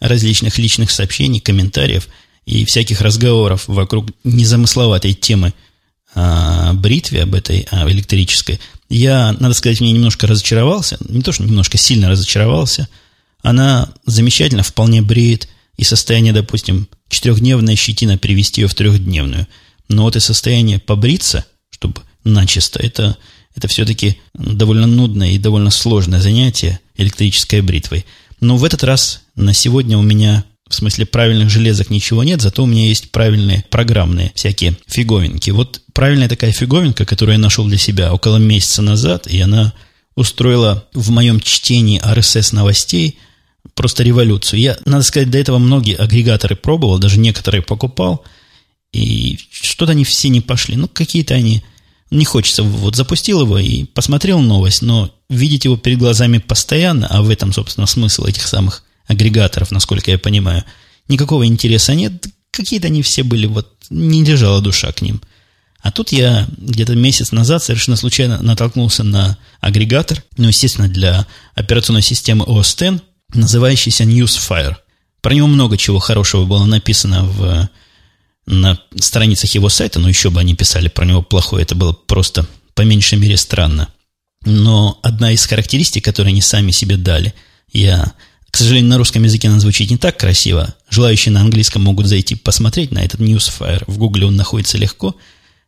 различных 0.00 0.58
личных 0.58 0.90
сообщений, 0.90 1.40
комментариев 1.40 2.08
и 2.44 2.64
всяких 2.66 3.00
разговоров 3.00 3.64
вокруг 3.66 4.08
незамысловатой 4.22 5.14
темы 5.14 5.54
о 6.14 6.74
бритве, 6.74 7.22
об 7.22 7.34
этой 7.34 7.66
о 7.70 7.90
электрической. 7.90 8.60
Я, 8.88 9.34
надо 9.38 9.54
сказать, 9.54 9.80
мне 9.80 9.92
немножко 9.92 10.26
разочаровался. 10.26 10.96
Не 11.08 11.22
то, 11.22 11.32
что 11.32 11.44
немножко 11.44 11.76
сильно 11.78 12.08
разочаровался. 12.08 12.88
Она 13.42 13.90
замечательно, 14.04 14.62
вполне 14.62 15.02
бреет. 15.02 15.48
И 15.76 15.84
состояние, 15.84 16.32
допустим, 16.32 16.88
четырехдневная 17.08 17.76
щетина 17.76 18.16
привести 18.16 18.62
ее 18.62 18.68
в 18.68 18.74
трехдневную. 18.74 19.46
Но 19.88 20.02
вот 20.02 20.16
и 20.16 20.20
состояние 20.20 20.78
побриться, 20.78 21.44
чтобы 21.70 22.00
начисто, 22.24 22.80
это, 22.80 23.16
это 23.54 23.68
все-таки 23.68 24.18
довольно 24.34 24.86
нудное 24.86 25.32
и 25.32 25.38
довольно 25.38 25.70
сложное 25.70 26.20
занятие 26.20 26.80
электрической 26.96 27.60
бритвой. 27.60 28.06
Но 28.40 28.56
в 28.56 28.64
этот 28.64 28.84
раз 28.84 29.22
на 29.34 29.52
сегодня 29.52 29.98
у 29.98 30.02
меня 30.02 30.44
в 30.68 30.74
смысле 30.74 31.06
правильных 31.06 31.48
железок 31.48 31.90
ничего 31.90 32.24
нет, 32.24 32.40
зато 32.40 32.62
у 32.62 32.66
меня 32.66 32.86
есть 32.86 33.10
правильные 33.12 33.64
программные 33.70 34.32
всякие 34.34 34.76
фиговинки. 34.86 35.50
Вот 35.50 35.80
правильная 35.96 36.28
такая 36.28 36.52
фиговинка, 36.52 37.06
которую 37.06 37.36
я 37.36 37.42
нашел 37.42 37.66
для 37.66 37.78
себя 37.78 38.12
около 38.12 38.36
месяца 38.36 38.82
назад, 38.82 39.26
и 39.26 39.40
она 39.40 39.72
устроила 40.14 40.86
в 40.92 41.10
моем 41.10 41.40
чтении 41.40 42.02
RSS 42.04 42.54
новостей 42.54 43.18
просто 43.74 44.02
революцию. 44.02 44.60
Я, 44.60 44.76
надо 44.84 45.04
сказать, 45.04 45.30
до 45.30 45.38
этого 45.38 45.56
многие 45.56 45.96
агрегаторы 45.96 46.54
пробовал, 46.54 46.98
даже 46.98 47.18
некоторые 47.18 47.62
покупал, 47.62 48.22
и 48.92 49.38
что-то 49.50 49.92
они 49.92 50.04
все 50.04 50.28
не 50.28 50.42
пошли. 50.42 50.76
Ну, 50.76 50.86
какие-то 50.86 51.32
они... 51.32 51.64
Не 52.10 52.24
хочется. 52.24 52.62
Вот 52.62 52.94
запустил 52.94 53.40
его 53.40 53.58
и 53.58 53.84
посмотрел 53.84 54.38
новость, 54.40 54.82
но 54.82 55.10
видеть 55.28 55.64
его 55.64 55.76
перед 55.76 55.98
глазами 55.98 56.38
постоянно, 56.38 57.08
а 57.08 57.22
в 57.22 57.30
этом, 57.30 57.52
собственно, 57.52 57.86
смысл 57.86 58.26
этих 58.26 58.46
самых 58.46 58.84
агрегаторов, 59.06 59.72
насколько 59.72 60.10
я 60.10 60.18
понимаю, 60.18 60.62
никакого 61.08 61.46
интереса 61.46 61.94
нет. 61.94 62.26
Какие-то 62.52 62.86
они 62.86 63.02
все 63.02 63.22
были, 63.22 63.46
вот 63.46 63.72
не 63.88 64.22
лежала 64.24 64.60
душа 64.60 64.92
к 64.92 65.00
ним. 65.00 65.22
А 65.86 65.92
тут 65.92 66.10
я 66.10 66.48
где-то 66.56 66.96
месяц 66.96 67.30
назад 67.30 67.62
совершенно 67.62 67.96
случайно 67.96 68.42
натолкнулся 68.42 69.04
на 69.04 69.38
агрегатор, 69.60 70.20
ну, 70.36 70.48
естественно, 70.48 70.88
для 70.88 71.28
операционной 71.54 72.02
системы 72.02 72.44
OS 72.44 72.96
X, 72.96 73.02
называющийся 73.32 74.02
Newsfire. 74.02 74.74
Про 75.20 75.34
него 75.34 75.46
много 75.46 75.76
чего 75.76 76.00
хорошего 76.00 76.44
было 76.44 76.64
написано 76.64 77.22
в, 77.22 77.70
на 78.46 78.80
страницах 78.98 79.54
его 79.54 79.68
сайта, 79.68 80.00
но 80.00 80.08
еще 80.08 80.30
бы 80.30 80.40
они 80.40 80.56
писали 80.56 80.88
про 80.88 81.04
него 81.04 81.22
плохое, 81.22 81.62
это 81.62 81.76
было 81.76 81.92
просто 81.92 82.48
по 82.74 82.82
меньшей 82.82 83.20
мере 83.20 83.36
странно. 83.36 83.86
Но 84.44 84.98
одна 85.04 85.30
из 85.30 85.46
характеристик, 85.46 86.04
которые 86.04 86.32
они 86.32 86.40
сами 86.40 86.72
себе 86.72 86.96
дали, 86.96 87.32
я 87.72 88.12
к 88.50 88.56
сожалению, 88.56 88.90
на 88.90 88.98
русском 88.98 89.22
языке 89.22 89.46
она 89.46 89.60
звучит 89.60 89.88
не 89.88 89.98
так 89.98 90.16
красиво. 90.16 90.74
Желающие 90.90 91.32
на 91.32 91.42
английском 91.42 91.82
могут 91.82 92.06
зайти 92.06 92.34
посмотреть 92.34 92.90
на 92.90 93.04
этот 93.04 93.20
Newsfire. 93.20 93.84
В 93.86 93.98
Гугле 93.98 94.26
он 94.26 94.34
находится 94.34 94.78
легко. 94.78 95.14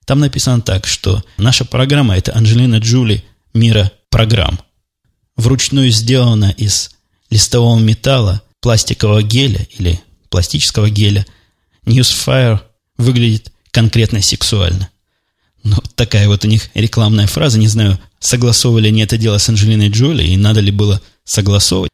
Там 0.08 0.20
написано 0.20 0.62
так, 0.62 0.86
что 0.86 1.22
наша 1.36 1.66
программа– 1.66 2.16
это 2.16 2.34
Анджелина 2.34 2.78
Джули 2.78 3.22
мира 3.52 3.92
программ. 4.08 4.58
Вручную 5.36 5.90
сделана 5.90 6.54
из 6.56 6.92
листового 7.28 7.78
металла, 7.78 8.40
пластикового 8.62 9.22
геля 9.22 9.66
или 9.78 10.00
пластического 10.30 10.88
геля. 10.88 11.26
Newsfire 11.84 12.60
выглядит 12.96 13.52
конкретно 13.70 14.22
сексуально. 14.22 14.88
Ну, 15.62 15.76
такая 15.94 16.26
вот 16.26 16.42
у 16.42 16.48
них 16.48 16.70
рекламная 16.72 17.26
фраза. 17.26 17.58
Не 17.58 17.68
знаю, 17.68 18.00
согласовывали 18.18 18.88
они 18.88 19.02
это 19.02 19.18
дело 19.18 19.36
с 19.36 19.46
Анджелиной 19.50 19.90
Джоли, 19.90 20.24
и 20.24 20.38
надо 20.38 20.60
ли 20.60 20.72
было 20.72 21.02
согласовывать. 21.24 21.90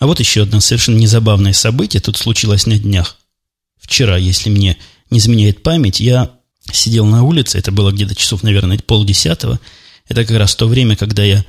А 0.00 0.08
вот 0.08 0.18
еще 0.18 0.42
одно 0.42 0.58
совершенно 0.58 0.98
незабавное 0.98 1.52
событие 1.52 2.00
тут 2.00 2.16
случилось 2.16 2.66
на 2.66 2.76
днях. 2.76 3.16
Вчера, 3.78 4.16
если 4.16 4.50
мне 4.50 4.76
не 5.10 5.20
изменяет 5.20 5.62
память, 5.62 6.00
я 6.00 6.36
сидел 6.72 7.06
на 7.06 7.22
улице, 7.22 7.58
это 7.58 7.72
было 7.72 7.92
где-то 7.92 8.14
часов, 8.14 8.42
наверное, 8.42 8.78
полдесятого. 8.78 9.60
Это 10.08 10.24
как 10.24 10.36
раз 10.36 10.54
то 10.54 10.66
время, 10.66 10.96
когда 10.96 11.22
я 11.22 11.44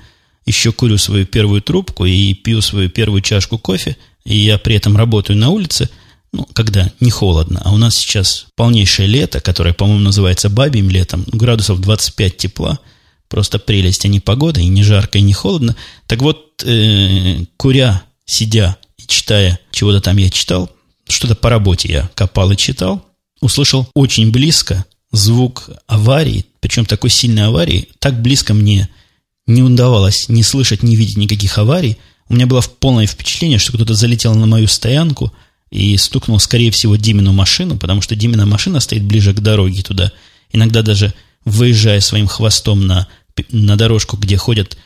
еще 0.45 0.71
курю 0.71 0.97
свою 0.97 1.25
первую 1.25 1.61
трубку 1.61 2.05
и 2.05 2.33
пью 2.33 2.61
свою 2.61 2.89
первую 2.89 3.21
чашку 3.21 3.57
кофе, 3.57 3.97
и 4.25 4.37
я 4.37 4.57
при 4.57 4.75
этом 4.75 4.95
работаю 4.97 5.37
на 5.37 5.49
улице, 5.49 5.89
ну, 6.31 6.47
когда 6.53 6.91
не 6.99 7.11
холодно, 7.11 7.61
а 7.63 7.73
у 7.73 7.77
нас 7.77 7.95
сейчас 7.95 8.47
полнейшее 8.55 9.07
лето, 9.07 9.39
которое, 9.39 9.73
по-моему, 9.73 10.03
называется 10.03 10.49
бабьим 10.49 10.89
летом, 10.89 11.25
градусов 11.27 11.81
25 11.81 12.37
тепла, 12.37 12.79
просто 13.27 13.59
прелесть, 13.59 14.05
а 14.05 14.07
не 14.07 14.19
погода, 14.19 14.59
и 14.59 14.67
не 14.67 14.83
жарко, 14.83 15.17
и 15.17 15.21
не 15.21 15.33
холодно. 15.33 15.75
Так 16.05 16.21
вот, 16.21 16.63
э, 16.65 17.45
куря 17.57 18.03
сидя 18.25 18.77
и 18.97 19.03
читая, 19.07 19.59
чего-то 19.71 20.01
там 20.01 20.17
я 20.17 20.29
читал, 20.29 20.69
что-то 21.07 21.35
по 21.35 21.49
работе 21.49 21.89
я 21.91 22.09
копал 22.15 22.51
и 22.51 22.57
читал, 22.57 23.05
услышал 23.41 23.89
очень 23.93 24.31
близко 24.31 24.85
звук 25.11 25.69
аварии, 25.87 26.45
причем 26.59 26.85
такой 26.85 27.09
сильной 27.09 27.45
аварии, 27.45 27.89
так 27.99 28.21
близко 28.21 28.53
мне 28.53 28.89
не 29.45 29.63
удавалось 29.63 30.27
ни 30.29 30.41
слышать, 30.41 30.83
ни 30.83 30.95
видеть 30.95 31.17
никаких 31.17 31.57
аварий. 31.57 31.97
У 32.29 32.35
меня 32.35 32.45
было 32.45 32.61
полное 32.61 33.07
впечатление, 33.07 33.59
что 33.59 33.71
кто-то 33.73 33.93
залетел 33.93 34.35
на 34.35 34.45
мою 34.45 34.67
стоянку 34.67 35.31
и 35.71 35.95
стукнул, 35.97 36.39
скорее 36.39 36.71
всего, 36.71 36.95
Димину 36.97 37.31
машину, 37.31 37.77
потому 37.77 38.01
что 38.01 38.15
Димина 38.15 38.45
машина 38.45 38.79
стоит 38.79 39.03
ближе 39.03 39.33
к 39.33 39.39
дороге 39.39 39.81
туда. 39.81 40.11
Иногда 40.51 40.81
даже 40.81 41.13
выезжая 41.45 42.01
своим 42.01 42.27
хвостом 42.27 42.85
на, 42.85 43.07
на 43.51 43.77
дорожку, 43.77 44.17
где 44.17 44.35
ходят 44.37 44.77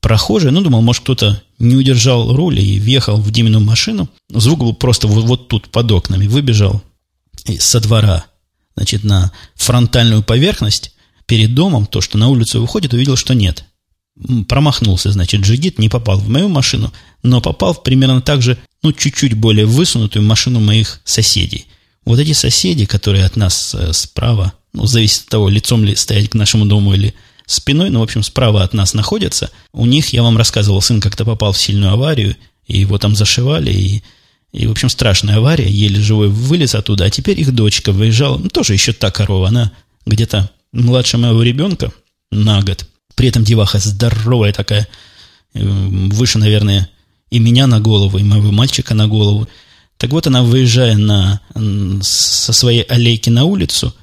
прохожий, 0.00 0.50
ну, 0.50 0.62
думал, 0.62 0.82
может, 0.82 1.02
кто-то 1.02 1.42
не 1.58 1.76
удержал 1.76 2.34
руль 2.34 2.60
и 2.60 2.80
въехал 2.80 3.18
в 3.18 3.30
Димину 3.30 3.60
машину. 3.60 4.08
Звук 4.30 4.60
был 4.60 4.72
просто 4.74 5.08
вот, 5.08 5.24
вот 5.24 5.48
тут, 5.48 5.68
под 5.68 5.90
окнами. 5.92 6.26
Выбежал 6.26 6.82
со 7.58 7.80
двора, 7.80 8.26
значит, 8.76 9.04
на 9.04 9.32
фронтальную 9.54 10.22
поверхность 10.22 10.92
перед 11.26 11.54
домом, 11.54 11.86
то, 11.86 12.00
что 12.00 12.18
на 12.18 12.28
улицу 12.28 12.60
выходит, 12.60 12.92
увидел, 12.92 13.16
что 13.16 13.34
нет. 13.34 13.64
Промахнулся, 14.48 15.10
значит, 15.10 15.42
джигит, 15.42 15.78
не 15.78 15.88
попал 15.88 16.18
в 16.18 16.28
мою 16.28 16.48
машину, 16.48 16.92
но 17.22 17.40
попал 17.40 17.74
в 17.74 17.82
примерно 17.82 18.22
так 18.22 18.42
же, 18.42 18.56
ну, 18.82 18.92
чуть-чуть 18.92 19.34
более 19.34 19.66
высунутую 19.66 20.24
машину 20.24 20.60
моих 20.60 21.00
соседей. 21.04 21.66
Вот 22.04 22.18
эти 22.18 22.32
соседи, 22.32 22.86
которые 22.86 23.24
от 23.24 23.36
нас 23.36 23.74
э, 23.74 23.92
справа, 23.92 24.52
ну, 24.72 24.86
зависит 24.86 25.24
от 25.24 25.28
того, 25.28 25.48
лицом 25.48 25.84
ли 25.84 25.96
стоять 25.96 26.30
к 26.30 26.34
нашему 26.34 26.64
дому 26.64 26.94
или 26.94 27.14
спиной, 27.46 27.90
но, 27.90 28.00
в 28.00 28.04
общем, 28.04 28.22
справа 28.22 28.62
от 28.62 28.74
нас 28.74 28.94
находятся. 28.94 29.50
У 29.72 29.86
них, 29.86 30.12
я 30.12 30.22
вам 30.22 30.36
рассказывал, 30.36 30.80
сын 30.80 31.00
как-то 31.00 31.24
попал 31.24 31.52
в 31.52 31.60
сильную 31.60 31.92
аварию, 31.92 32.36
и 32.66 32.78
его 32.78 32.98
там 32.98 33.16
зашивали, 33.16 33.72
и, 33.72 34.02
и 34.56 34.66
в 34.66 34.70
общем, 34.70 34.88
страшная 34.88 35.36
авария, 35.36 35.68
еле 35.68 36.00
живой 36.00 36.28
вылез 36.28 36.74
оттуда, 36.74 37.04
а 37.04 37.10
теперь 37.10 37.38
их 37.38 37.54
дочка 37.54 37.92
выезжала, 37.92 38.38
ну, 38.38 38.48
тоже 38.48 38.72
еще 38.72 38.92
та 38.92 39.10
корова, 39.10 39.48
она 39.48 39.70
где-то 40.06 40.50
младше 40.72 41.18
моего 41.18 41.42
ребенка 41.42 41.92
на 42.30 42.62
год. 42.62 42.86
При 43.14 43.28
этом 43.28 43.44
деваха 43.44 43.78
здоровая 43.78 44.52
такая, 44.52 44.88
э, 45.52 45.62
выше, 45.62 46.38
наверное, 46.38 46.88
и 47.30 47.38
меня 47.38 47.66
на 47.66 47.80
голову, 47.80 48.16
и 48.18 48.22
моего 48.22 48.50
мальчика 48.50 48.94
на 48.94 49.08
голову. 49.08 49.46
Так 49.98 50.10
вот, 50.10 50.26
она, 50.26 50.42
выезжая 50.42 50.96
на, 50.96 51.40
со 52.00 52.52
своей 52.52 52.82
аллейки 52.82 53.28
на 53.28 53.44
улицу, 53.44 53.94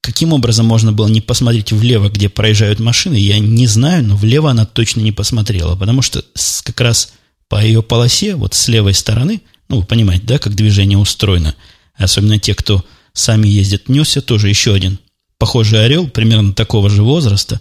каким 0.00 0.32
образом 0.32 0.66
можно 0.66 0.92
было 0.92 1.06
не 1.06 1.20
посмотреть 1.20 1.72
влево, 1.72 2.08
где 2.08 2.28
проезжают 2.28 2.80
машины, 2.80 3.14
я 3.16 3.38
не 3.38 3.66
знаю, 3.66 4.04
но 4.04 4.16
влево 4.16 4.50
она 4.50 4.64
точно 4.64 5.00
не 5.00 5.12
посмотрела, 5.12 5.76
потому 5.76 6.02
что 6.02 6.24
как 6.64 6.80
раз 6.80 7.12
по 7.48 7.62
ее 7.62 7.82
полосе, 7.82 8.34
вот 8.34 8.54
с 8.54 8.66
левой 8.68 8.94
стороны, 8.94 9.42
ну, 9.68 9.80
вы 9.80 9.86
понимаете, 9.86 10.24
да, 10.26 10.38
как 10.38 10.54
движение 10.54 10.98
устроено, 10.98 11.54
особенно 11.94 12.38
те, 12.38 12.54
кто 12.54 12.84
сами 13.12 13.48
ездят, 13.48 13.88
несся 13.88 14.20
тоже 14.20 14.48
еще 14.48 14.74
один 14.74 14.98
похожий 15.38 15.84
орел, 15.84 16.08
примерно 16.08 16.52
такого 16.52 16.88
же 16.88 17.02
возраста. 17.02 17.60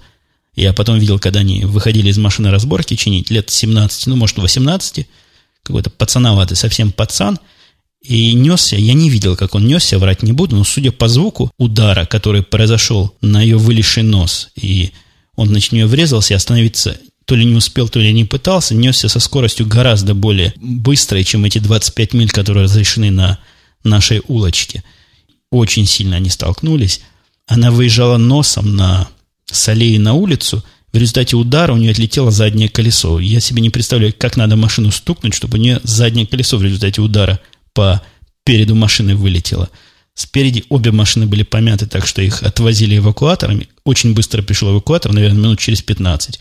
Я 0.55 0.73
потом 0.73 0.99
видел, 0.99 1.19
когда 1.19 1.41
они 1.41 1.65
выходили 1.65 2.09
из 2.09 2.17
машины 2.17 2.49
разборки 2.49 2.95
чинить, 2.95 3.29
лет 3.29 3.49
17, 3.49 4.07
ну, 4.07 4.15
может, 4.15 4.37
18, 4.37 5.07
какой-то 5.63 5.89
пацановатый 5.89 6.55
совсем 6.55 6.91
пацан, 6.91 7.39
и 8.01 8.33
несся, 8.33 8.77
я 8.77 8.93
не 8.93 9.09
видел, 9.09 9.35
как 9.35 9.55
он 9.55 9.65
несся, 9.67 9.97
врать 9.97 10.21
не 10.21 10.31
буду, 10.31 10.55
но 10.55 10.63
судя 10.63 10.91
по 10.91 11.07
звуку 11.07 11.51
удара, 11.57 12.05
который 12.05 12.43
произошел 12.43 13.15
на 13.21 13.41
ее 13.41 13.57
вылезший 13.57 14.03
нос, 14.03 14.49
и 14.55 14.91
он, 15.35 15.47
значит, 15.47 15.71
в 15.71 15.73
нее 15.73 15.87
врезался 15.87 16.33
и 16.33 16.37
остановиться 16.37 16.97
то 17.25 17.35
ли 17.35 17.43
не 17.43 17.55
успел, 17.55 17.89
то 17.89 17.99
ли 17.99 18.13
не 18.13 18.23
пытался, 18.23 18.75
несся 18.75 19.09
со 19.09 19.19
скоростью 19.19 19.65
гораздо 19.65 20.13
более 20.13 20.53
быстрой, 20.57 21.23
чем 21.23 21.45
эти 21.45 21.57
25 21.57 22.13
миль, 22.13 22.29
которые 22.29 22.65
разрешены 22.65 23.11
на 23.11 23.39
нашей 23.83 24.21
улочке. 24.27 24.83
Очень 25.51 25.87
сильно 25.87 26.17
они 26.17 26.29
столкнулись. 26.29 27.01
Она 27.47 27.71
выезжала 27.71 28.17
носом 28.17 28.75
на 28.75 29.09
с 29.45 29.67
аллеи 29.67 29.97
на 29.97 30.13
улицу. 30.13 30.63
В 30.91 30.97
результате 30.97 31.35
удара 31.35 31.73
у 31.73 31.77
нее 31.77 31.91
отлетело 31.91 32.31
заднее 32.31 32.69
колесо. 32.69 33.19
Я 33.19 33.39
себе 33.39 33.61
не 33.61 33.69
представляю, 33.69 34.13
как 34.17 34.37
надо 34.37 34.55
машину 34.55 34.91
стукнуть, 34.91 35.33
чтобы 35.33 35.57
у 35.57 35.61
нее 35.61 35.79
заднее 35.83 36.25
колесо 36.25 36.57
в 36.57 36.63
результате 36.63 37.01
удара 37.01 37.39
по 37.73 38.01
переду 38.43 38.75
машины 38.75 39.15
вылетело. 39.15 39.69
Спереди 40.13 40.63
обе 40.69 40.91
машины 40.91 41.25
были 41.25 41.43
помяты, 41.43 41.87
так 41.87 42.07
что 42.07 42.21
их 42.21 42.41
отвозили 42.43 42.97
эвакуаторами. 42.97 43.67
Очень 43.83 44.13
быстро 44.13 44.41
пришел 44.41 44.71
эвакуатор, 44.71 45.11
наверное, 45.11 45.39
минут 45.39 45.59
через 45.59 45.81
15. 45.81 46.39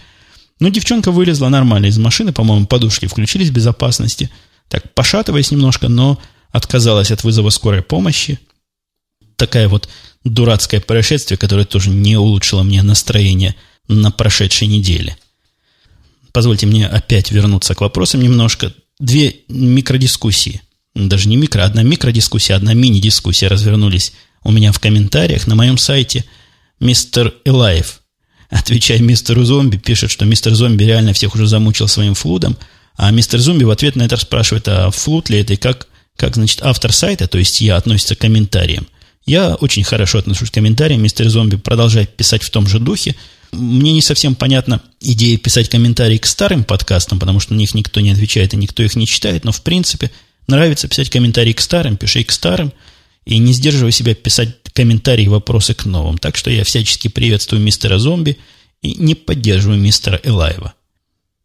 Но 0.65 0.71
девчонка 0.71 1.13
вылезла 1.13 1.51
нормально 1.51 1.87
из 1.89 1.99
машины, 1.99 2.33
по-моему, 2.33 2.67
подушки 2.67 3.05
включились 3.05 3.51
безопасности. 3.51 4.31
Так, 4.69 4.95
пошатываясь 4.95 5.51
немножко, 5.51 5.89
но 5.89 6.19
отказалась 6.53 7.11
от 7.11 7.23
вызова 7.23 7.51
скорой 7.51 7.83
помощи. 7.83 8.39
Такая 9.37 9.69
вот 9.69 9.91
дурацкое 10.25 10.81
происшествие, 10.81 11.37
которое 11.37 11.67
тоже 11.67 11.91
не 11.91 12.17
улучшило 12.17 12.63
мне 12.63 12.83
настроение 12.83 13.57
на 13.89 14.11
прошедшей 14.11 14.67
неделе. 14.67 15.19
Позвольте 16.33 16.65
мне 16.65 16.87
опять 16.87 17.31
вернуться 17.31 17.75
к 17.75 17.83
вопросам 17.83 18.23
немножко. 18.23 18.73
Две 18.99 19.41
микродискуссии, 19.49 20.63
даже 20.95 21.29
не 21.29 21.37
микро, 21.37 21.63
одна 21.63 21.83
микродискуссия, 21.83 22.55
одна 22.57 22.73
мини-дискуссия 22.73 23.49
развернулись 23.49 24.15
у 24.43 24.51
меня 24.51 24.73
в 24.73 24.81
комментариях 24.81 25.47
на 25.47 25.57
моем 25.57 25.77
сайте. 25.77 26.25
Мистер 26.81 27.35
Элаев, 27.45 28.01
отвечая 28.55 29.01
мистеру 29.01 29.45
Зомби, 29.45 29.77
пишет, 29.77 30.11
что 30.11 30.25
мистер 30.25 30.55
Зомби 30.55 30.85
реально 30.85 31.13
всех 31.13 31.35
уже 31.35 31.47
замучил 31.47 31.89
своим 31.89 32.15
флудом, 32.15 32.57
а 32.97 33.11
мистер 33.11 33.41
Зомби 33.41 33.65
в 33.65 33.71
ответ 33.71 33.97
на 33.97 34.05
это 34.05 34.17
спрашивает, 34.17 34.69
а 34.69 34.91
флуд 34.91 35.29
ли 35.29 35.41
это 35.41 35.55
и 35.55 35.57
как, 35.57 35.89
как 36.17 36.37
значит, 36.37 36.61
автор 36.63 36.93
сайта, 36.93 37.27
то 37.27 37.39
есть 37.39 37.61
я, 37.61 37.77
относится 37.77 38.15
к 38.15 38.21
комментариям. 38.21 38.87
Я 39.27 39.55
очень 39.55 39.85
хорошо 39.85 40.19
отношусь 40.19 40.51
к 40.51 40.55
комментариям. 40.55 41.03
Мистер 41.03 41.29
Зомби 41.31 41.57
продолжает 41.57 42.15
писать 42.15 42.43
в 42.43 42.51
том 42.51 42.67
же 42.67 42.79
духе. 42.79 43.17
Мне 43.53 43.93
не 43.93 44.03
совсем 44.03 44.35
понятна 44.35 44.83
идея 45.01 45.39
писать 45.39 45.71
комментарии 45.71 46.19
к 46.19 46.27
старым 46.27 46.63
подкастам, 46.63 47.19
потому 47.19 47.41
что 47.41 47.55
на 47.55 47.59
них 47.59 47.75
никто 47.75 48.01
не 48.01 48.11
отвечает 48.11 48.53
и 48.53 48.59
никто 48.59 48.83
их 48.83 48.97
не 48.97 49.07
читает, 49.07 49.45
но 49.45 49.53
в 49.53 49.63
принципе 49.63 50.11
нравится 50.47 50.89
писать 50.89 51.09
комментарии 51.09 51.53
к 51.53 51.61
старым, 51.61 51.97
пиши 51.97 52.23
к 52.23 52.31
старым, 52.31 52.73
и 53.25 53.39
не 53.39 53.53
сдерживай 53.53 53.93
себя 53.93 54.15
писать 54.15 54.63
комментарии 54.75 55.25
и 55.25 55.29
вопросы 55.29 55.73
к 55.75 55.87
новым. 55.87 56.19
Так 56.19 56.37
что 56.37 56.51
я 56.51 56.65
всячески 56.65 57.09
приветствую 57.09 57.63
мистера 57.63 57.99
Зомби 57.99 58.39
и 58.83 58.95
не 58.95 59.15
поддерживаю 59.15 59.81
мистера 59.81 60.21
Элаева. 60.23 60.75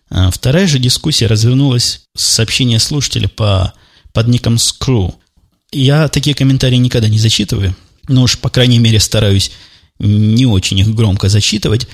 А 0.10 0.32
вторая 0.32 0.68
же 0.68 0.80
дискуссия 0.80 1.28
развернулась 1.28 2.08
с 2.18 2.26
сообщения 2.26 2.80
слушателя 2.80 3.28
по, 3.30 3.74
под 4.12 4.28
ником 4.28 4.56
Screw. 4.56 5.14
Я 5.72 6.08
такие 6.08 6.36
комментарии 6.36 6.78
никогда 6.78 7.08
не 7.08 7.20
зачитываю, 7.20 7.76
но 8.08 8.24
уж, 8.24 8.40
по 8.40 8.50
крайней 8.50 8.80
мере, 8.80 9.00
стараюсь 9.00 9.52
не 10.00 10.46
очень 10.48 10.80
их 10.80 10.94
громко 10.96 11.30
зачитывать. 11.30 11.88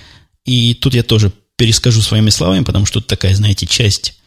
И 0.45 0.73
тут 0.75 0.93
я 0.93 1.03
тоже 1.03 1.33
перескажу 1.57 2.01
своими 2.01 2.29
словами, 2.29 2.63
потому 2.63 2.85
что 2.85 2.99
тут 2.99 3.07
такая, 3.07 3.35
знаете, 3.35 3.67
часть 3.67 4.17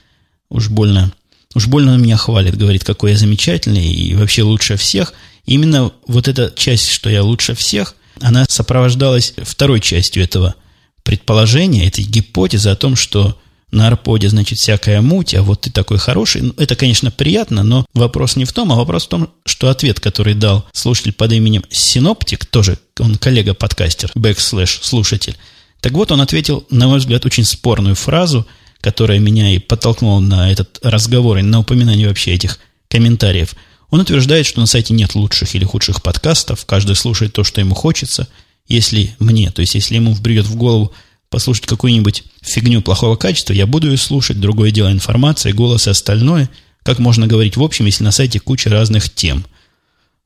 уж 0.51 0.69
больно, 0.69 1.13
уж 1.55 1.67
больно 1.67 1.97
меня 1.97 2.17
хвалит, 2.17 2.57
говорит, 2.57 2.85
какой 2.85 3.13
я 3.13 3.17
замечательный 3.17 3.91
и 3.91 4.15
вообще 4.15 4.43
лучше 4.43 4.77
всех. 4.77 5.15
Именно 5.49 5.93
вот 6.07 6.29
эта 6.29 6.53
часть, 6.55 6.91
что 6.91 7.09
я 7.09 7.23
лучше 7.23 7.55
всех, 7.55 7.95
она 8.21 8.45
сопровождалась 8.49 9.35
второй 9.39 9.81
частью 9.81 10.23
этого 10.23 10.55
предположения, 11.03 11.87
этой 11.87 12.05
гипотезы 12.05 12.69
о 12.69 12.77
том, 12.77 12.97
что 12.97 13.39
на 13.71 13.87
rpod 13.87 14.15
е, 14.15 14.29
значит, 14.29 14.59
всякая 14.59 15.01
муть, 15.01 15.35
а 15.35 15.43
вот 15.43 15.63
ты 15.63 15.71
такой 15.71 15.99
хороший. 15.99 16.43
Ну, 16.43 16.55
это, 16.59 16.77
конечно, 16.77 17.11
приятно, 17.11 17.63
но 17.63 17.87
вопрос 17.95 18.37
не 18.37 18.45
в 18.45 18.53
том, 18.53 18.73
а 18.73 18.77
вопрос 18.77 19.07
в 19.07 19.09
том, 19.09 19.31
что 19.47 19.71
ответ, 19.71 20.01
который 20.01 20.35
дал 20.35 20.67
слушатель 20.73 21.13
под 21.13 21.33
именем 21.33 21.65
Синоптик, 21.71 22.45
тоже 22.45 22.79
он 22.99 23.17
коллега-подкастер, 23.17 24.11
backslash, 24.15 24.81
слушатель, 24.83 25.37
так 25.81 25.93
вот, 25.93 26.13
он 26.13 26.21
ответил, 26.21 26.67
на 26.71 26.89
мой 26.89 26.99
взгляд, 26.99 27.25
очень 27.25 27.45
спорную 27.45 27.95
фразу, 27.95 28.47
которая 28.81 29.19
меня 29.19 29.55
и 29.55 29.59
подтолкнула 29.59 30.21
на 30.21 30.51
этот 30.53 30.79
разговор 30.83 31.39
и 31.39 31.43
на 31.43 31.61
упоминание 31.61 32.09
вообще 32.09 32.33
этих 32.35 32.59
комментариев. 32.89 33.55
Он 33.91 34.01
утверждает, 34.01 34.47
что 34.47 34.61
на 34.61 34.67
сайте 34.67 34.93
нет 34.93 35.15
лучших 35.15 35.55
или 35.55 35.65
худших 35.65 36.03
подкастов, 36.03 36.67
каждый 36.67 36.95
слушает 36.95 37.33
то, 37.33 37.45
что 37.45 37.61
ему 37.61 37.75
хочется. 37.75 38.29
Если 38.67 39.17
мне, 39.19 39.51
то 39.51 39.61
есть 39.61 39.75
если 39.75 39.95
ему 39.95 40.13
вбредет 40.13 40.47
в 40.47 40.57
голову 40.57 40.93
послушать 41.31 41.67
какую-нибудь 41.67 42.25
фигню 42.43 42.83
плохого 42.83 43.17
качества, 43.17 43.55
я 43.55 43.67
буду 43.67 43.91
ее 43.91 43.97
слушать. 43.97 44.41
Другое 44.41 44.71
дело 44.71 44.93
информация, 44.93 45.55
голос 45.55 45.87
и 45.87 45.91
остальное. 45.91 46.51
Как 46.83 46.99
можно 46.99 47.27
говорить 47.27 47.57
в 47.57 47.63
общем, 47.63 47.87
если 47.87 48.05
на 48.05 48.13
сайте 48.13 48.41
куча 48.41 48.69
разных 48.69 49.13
тем. 49.13 49.47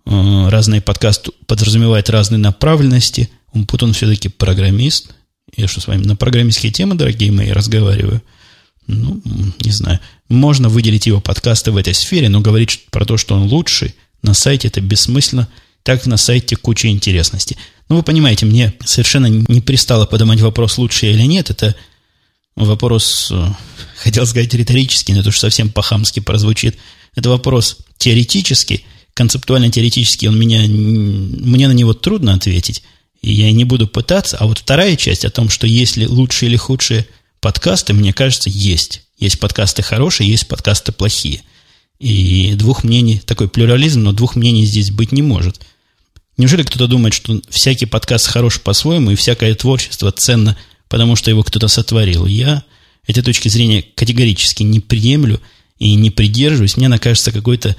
Э, 0.07 0.48
разные 0.48 0.81
подкасты 0.81 1.31
подразумевают 1.46 2.11
разные 2.11 2.38
направленности. 2.38 3.31
Он 3.53 3.66
все-таки 3.92 4.29
программист. 4.29 5.14
Я 5.57 5.68
что 5.68 5.81
с 5.81 5.87
вами 5.87 6.05
на 6.05 6.16
программистские 6.16 6.72
темы, 6.72 6.94
дорогие 6.94 7.31
мои, 7.31 7.51
разговариваю? 7.51 8.22
Ну, 8.86 9.20
не 9.60 9.70
знаю. 9.70 10.00
Можно 10.28 10.68
выделить 10.68 11.06
его 11.06 11.20
подкасты 11.20 11.70
в 11.70 11.76
этой 11.76 11.94
сфере, 11.94 12.28
но 12.28 12.40
говорить 12.40 12.86
про 12.90 13.04
то, 13.04 13.16
что 13.16 13.34
он 13.34 13.44
лучший, 13.44 13.94
на 14.22 14.34
сайте 14.34 14.68
это 14.68 14.80
бессмысленно. 14.80 15.48
Так 15.82 16.06
на 16.06 16.16
сайте 16.16 16.54
куча 16.54 16.88
интересностей. 16.88 17.56
Ну, 17.88 17.96
вы 17.96 18.02
понимаете, 18.02 18.46
мне 18.46 18.72
совершенно 18.84 19.26
не 19.26 19.60
пристало 19.60 20.06
поднимать 20.06 20.40
вопрос, 20.40 20.78
лучше 20.78 21.06
или 21.06 21.22
нет. 21.22 21.50
Это 21.50 21.74
вопрос, 22.54 23.28
э, 23.32 23.48
хотел 23.96 24.26
сказать, 24.26 24.54
риторический, 24.54 25.12
но 25.12 25.20
это 25.20 25.30
уж 25.30 25.38
совсем 25.38 25.70
по-хамски 25.70 26.20
прозвучит. 26.20 26.76
Это 27.16 27.30
вопрос 27.30 27.78
теоретический, 27.98 28.86
концептуально-теоретический. 29.14 30.28
Он 30.28 30.38
меня, 30.38 30.60
мне 30.60 31.68
на 31.68 31.72
него 31.72 31.94
трудно 31.94 32.34
ответить, 32.34 32.84
и 33.20 33.32
я 33.32 33.50
не 33.50 33.64
буду 33.64 33.88
пытаться. 33.88 34.38
А 34.38 34.46
вот 34.46 34.58
вторая 34.58 34.96
часть 34.96 35.24
о 35.24 35.30
том, 35.30 35.48
что 35.48 35.66
есть 35.66 35.96
ли 35.96 36.06
лучшие 36.06 36.48
или 36.48 36.56
худшие 36.56 37.06
подкасты, 37.42 37.92
мне 37.92 38.14
кажется, 38.14 38.48
есть. 38.48 39.02
Есть 39.18 39.38
подкасты 39.38 39.83
хорошие, 39.83 40.31
есть 40.31 40.48
подкасты 40.48 40.92
плохие. 40.92 41.42
И 41.98 42.55
двух 42.55 42.83
мнений, 42.83 43.20
такой 43.20 43.48
плюрализм, 43.48 44.02
но 44.02 44.12
двух 44.12 44.35
мнений 44.35 44.64
здесь 44.64 44.90
быть 44.90 45.12
не 45.12 45.20
может– 45.20 45.61
Неужели 46.38 46.62
кто-то 46.62 46.87
думает, 46.87 47.14
что 47.14 47.40
всякий 47.50 47.87
подкаст 47.87 48.26
хорош 48.26 48.61
по-своему, 48.61 49.11
и 49.11 49.16
всякое 49.16 49.55
творчество 49.55 50.11
ценно, 50.12 50.57
потому 50.88 51.14
что 51.14 51.31
его 51.31 51.42
кто-то 51.42 51.68
сотворил? 51.68 52.26
Я 52.26 52.64
этой 53.07 53.22
точки 53.22 53.48
зрения 53.48 53.83
категорически 53.94 54.62
не 54.62 54.81
приемлю 54.81 55.40
и 55.78 55.94
не 55.94 56.11
придерживаюсь. 56.11 56.76
Мне 56.76 56.87
она 56.87 56.98
кажется 56.98 57.33
какой-то 57.33 57.76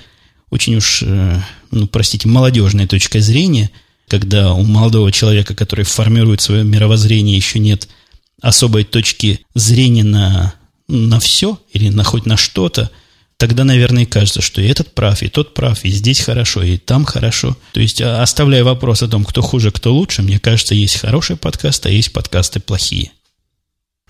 очень 0.49 0.76
уж, 0.76 1.02
э, 1.02 1.41
ну, 1.71 1.88
простите, 1.88 2.28
молодежной 2.28 2.86
точкой 2.86 3.21
зрения, 3.21 3.71
когда 4.08 4.54
у 4.54 4.63
молодого 4.63 5.12
человека, 5.12 5.56
который 5.56 5.86
формирует 5.86 6.41
свое 6.41 6.63
мировоззрение, 6.63 7.36
еще 7.36 7.58
нет 7.58 7.88
особой 8.43 8.84
точки 8.84 9.39
зрения 9.56 10.03
на, 10.03 10.53
на 10.88 11.19
все 11.19 11.60
или 11.71 11.89
на 11.89 12.03
хоть 12.03 12.25
на 12.25 12.38
что-то, 12.38 12.91
тогда, 13.38 13.63
наверное, 13.63 14.06
кажется, 14.06 14.41
что 14.41 14.62
и 14.62 14.67
этот 14.67 14.93
прав, 14.93 15.23
и 15.23 15.29
тот 15.29 15.53
прав, 15.53 15.84
и 15.86 15.89
здесь 15.89 16.19
хорошо, 16.19 16.62
и 16.62 16.77
там 16.77 17.06
хорошо. 17.06 17.58
То 17.71 17.79
есть, 17.79 18.01
а, 18.01 18.21
оставляя 18.21 18.65
вопрос 18.65 19.01
о 19.01 19.08
том, 19.08 19.23
кто 19.23 19.41
хуже, 19.41 19.71
кто 19.71 19.93
лучше, 19.93 20.21
мне 20.21 20.39
кажется, 20.39 20.75
есть 20.75 20.97
хорошие 20.97 21.38
подкасты, 21.38 21.88
а 21.88 21.91
есть 21.91 22.12
подкасты 22.12 22.60
плохие. 22.60 23.12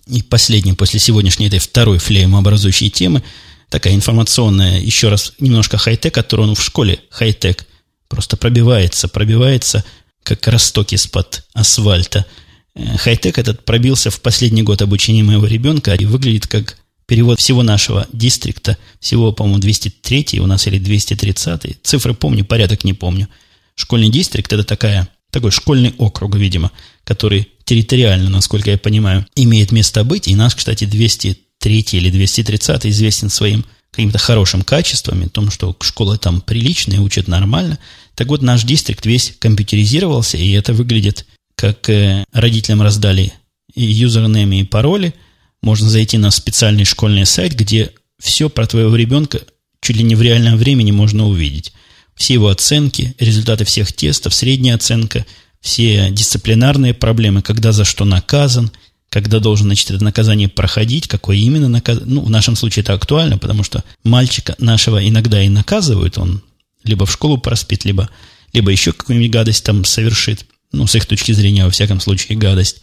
И 0.08 0.24
последний, 0.24 0.74
после 0.74 1.00
сегодняшней 1.00 1.48
этой 1.48 1.60
второй 1.60 2.00
флеймообразующей 2.00 2.90
темы, 2.90 3.24
такая 3.70 3.94
информационная, 3.94 4.82
еще 4.82 5.10
раз, 5.10 5.34
немножко 5.40 5.78
хай-тек, 5.78 6.14
который 6.14 6.48
он 6.48 6.56
в 6.56 6.64
школе 6.64 7.00
хай-тек 7.12 7.68
просто 8.10 8.36
пробивается, 8.36 9.08
пробивается, 9.08 9.86
как 10.24 10.48
росток 10.48 10.92
из-под 10.92 11.44
асфальта. 11.54 12.26
Э, 12.76 12.98
хай-тек 12.98 13.38
этот 13.38 13.66
пробился 13.66 14.10
в 14.10 14.22
последний 14.22 14.64
год 14.64 14.82
обучения 14.82 15.24
моего 15.24 15.46
ребенка 15.46 15.94
и 15.94 16.06
выглядит 16.06 16.48
как 16.48 16.78
перевод 17.06 17.40
всего 17.40 17.64
нашего 17.64 18.08
дистрикта, 18.14 18.78
всего, 19.00 19.32
по-моему, 19.32 19.60
203 19.60 20.40
у 20.40 20.48
нас 20.48 20.68
или 20.68 20.80
230 20.80 21.78
цифры 21.84 22.14
помню, 22.14 22.46
порядок 22.46 22.84
не 22.84 22.94
помню. 22.94 23.28
Школьный 23.76 24.10
дистрикт– 24.10 24.52
это 24.54 24.64
такая, 24.64 25.08
такой 25.32 25.52
школьный 25.52 25.94
округ, 25.98 26.36
видимо, 26.36 26.72
который 27.04 27.50
территориально, 27.66 28.30
насколько 28.30 28.72
я 28.72 28.78
понимаю, 28.78 29.26
имеет 29.36 29.72
место 29.72 30.04
быть. 30.04 30.28
И 30.28 30.36
наш, 30.36 30.56
кстати, 30.56 30.86
203 30.86 31.86
или 31.92 32.10
230 32.10 32.86
известен 32.88 33.30
своим 33.30 33.66
каким-то 33.92 34.18
хорошим 34.18 34.64
качествами, 34.64 35.28
том, 35.28 35.52
что 35.52 35.76
школы 35.82 36.18
там 36.18 36.42
приличные, 36.42 37.00
учат 37.00 37.28
нормально. 37.28 37.78
Так 38.16 38.28
вот, 38.28 38.42
наш 38.42 38.64
дистрикт 38.64 39.06
весь 39.06 39.36
компьютеризировался, 39.40 40.38
и 40.38 40.52
это 40.52 40.74
выглядит, 40.74 41.26
как 41.56 41.90
э, 41.90 42.26
родителям 42.32 42.82
раздали 42.82 43.34
и 43.74 43.84
юзернеймы, 43.84 44.62
и 44.62 44.64
пароли. 44.64 45.14
Можно 45.62 45.90
зайти 45.90 46.18
на 46.18 46.32
специальный 46.32 46.86
школьный 46.86 47.26
сайт, 47.26 47.54
где 47.54 47.92
все 48.20 48.50
про 48.50 48.68
твоего 48.68 48.96
ребенка 48.96 49.42
чуть 49.82 49.98
ли 49.98 50.04
не 50.04 50.16
в 50.16 50.22
реальном 50.22 50.58
времени 50.58 50.92
можно 50.92 51.28
увидеть. 51.28 51.74
Все 52.16 52.36
его 52.36 52.50
оценки, 52.50 53.16
результаты 53.18 53.66
всех 53.66 53.92
тестов, 53.94 54.34
средняя 54.34 54.76
оценка– 54.76 55.26
все 55.64 56.10
дисциплинарные 56.12 56.94
проблемы, 56.94 57.42
когда 57.42 57.72
за 57.72 57.86
что 57.86 58.04
наказан, 58.04 58.70
когда 59.10 59.40
должен, 59.40 59.68
значит, 59.68 59.90
это 59.92 60.04
наказание 60.04 60.50
проходить, 60.50 61.08
какое 61.08 61.38
именно 61.38 61.70
наказание. 61.70 62.16
Ну, 62.16 62.22
в 62.22 62.30
нашем 62.30 62.58
случае 62.58 62.84
это 62.84 62.94
актуально, 62.94 63.38
потому 63.38 63.64
что 63.64 63.84
мальчика 64.04 64.56
нашего 64.60 65.08
иногда 65.08 65.42
и 65.42 65.48
наказывают, 65.48 66.18
он 66.18 66.44
либо 66.84 67.06
в 67.06 67.12
школу 67.12 67.38
проспит, 67.38 67.86
либо, 67.86 68.10
либо 68.52 68.72
еще 68.72 68.92
какую-нибудь 68.92 69.32
гадость 69.32 69.64
там 69.64 69.86
совершит. 69.86 70.46
Ну, 70.74 70.88
с 70.88 70.96
их 70.96 71.06
точки 71.06 71.32
зрения, 71.32 71.64
во 71.64 71.72
всяком 71.72 72.00
случае, 72.00 72.38
гадость. 72.38 72.82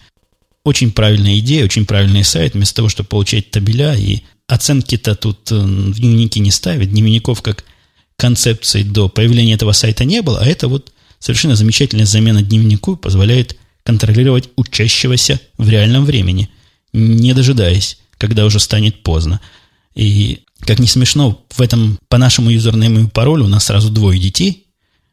Очень 0.64 0.92
правильная 0.92 1.38
идея, 1.40 1.64
очень 1.64 1.86
правильный 1.86 2.24
сайт. 2.24 2.54
Вместо 2.54 2.76
того, 2.76 2.88
чтобы 2.88 3.08
получать 3.08 3.50
табеля 3.50 3.94
и 3.94 4.20
оценки-то 4.46 5.14
тут 5.14 5.52
э, 5.52 5.56
в 5.56 5.98
дневники 5.98 6.40
не 6.40 6.50
ставят. 6.50 6.90
Дневников 6.90 7.42
как 7.42 7.64
концепции 8.16 8.82
до 8.82 9.08
появления 9.08 9.54
этого 9.54 9.72
сайта 9.72 10.04
не 10.04 10.22
было, 10.22 10.40
а 10.40 10.46
это 10.46 10.68
вот 10.68 10.92
Совершенно 11.20 11.54
замечательная 11.54 12.06
замена 12.06 12.42
дневнику 12.42 12.96
позволяет 12.96 13.56
контролировать 13.84 14.48
учащегося 14.56 15.38
в 15.58 15.68
реальном 15.68 16.06
времени, 16.06 16.48
не 16.94 17.34
дожидаясь, 17.34 17.98
когда 18.16 18.46
уже 18.46 18.58
станет 18.58 19.02
поздно. 19.02 19.40
И, 19.94 20.40
как 20.60 20.78
не 20.78 20.86
смешно, 20.86 21.44
в 21.50 21.60
этом, 21.60 21.98
по 22.08 22.16
нашему 22.16 22.50
юзернейму 22.50 23.00
и 23.00 23.06
паролю 23.06 23.44
у 23.44 23.48
нас 23.48 23.66
сразу 23.66 23.90
двое 23.90 24.18
детей, 24.18 24.66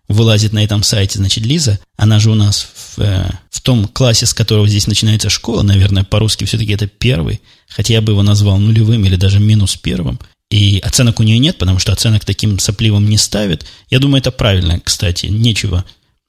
вылазит 0.07 0.53
на 0.53 0.63
этом 0.63 0.83
сайте, 0.83 1.19
значит, 1.19 1.45
Лиза, 1.45 1.79
она 1.97 2.19
же 2.19 2.31
у 2.31 2.35
нас 2.35 2.67
в, 2.73 2.99
э, 2.99 3.29
в 3.49 3.61
том 3.61 3.87
классе, 3.87 4.25
с 4.25 4.33
которого 4.33 4.67
здесь 4.67 4.87
начинается 4.87 5.29
школа, 5.29 5.63
наверное, 5.63 6.03
по-русски 6.03 6.45
все-таки 6.45 6.71
это 6.71 6.87
первый, 6.87 7.41
хотя 7.67 7.93
я 7.93 8.01
бы 8.01 8.13
его 8.13 8.23
назвал 8.23 8.57
нулевым 8.57 9.05
или 9.05 9.15
даже 9.15 9.39
минус 9.39 9.75
первым, 9.75 10.19
и 10.49 10.79
оценок 10.79 11.19
у 11.19 11.23
нее 11.23 11.39
нет, 11.39 11.57
потому 11.57 11.77
что 11.79 11.91
оценок 11.91 12.23
таким 12.23 12.57
сопливым 12.59 13.09
не 13.09 13.17
ставят. 13.17 13.65
Я 13.89 13.99
думаю, 13.99 14.19
это 14.19 14.31
правильно, 14.31 14.79
кстати. 14.79 15.25
Нечего 15.25 15.83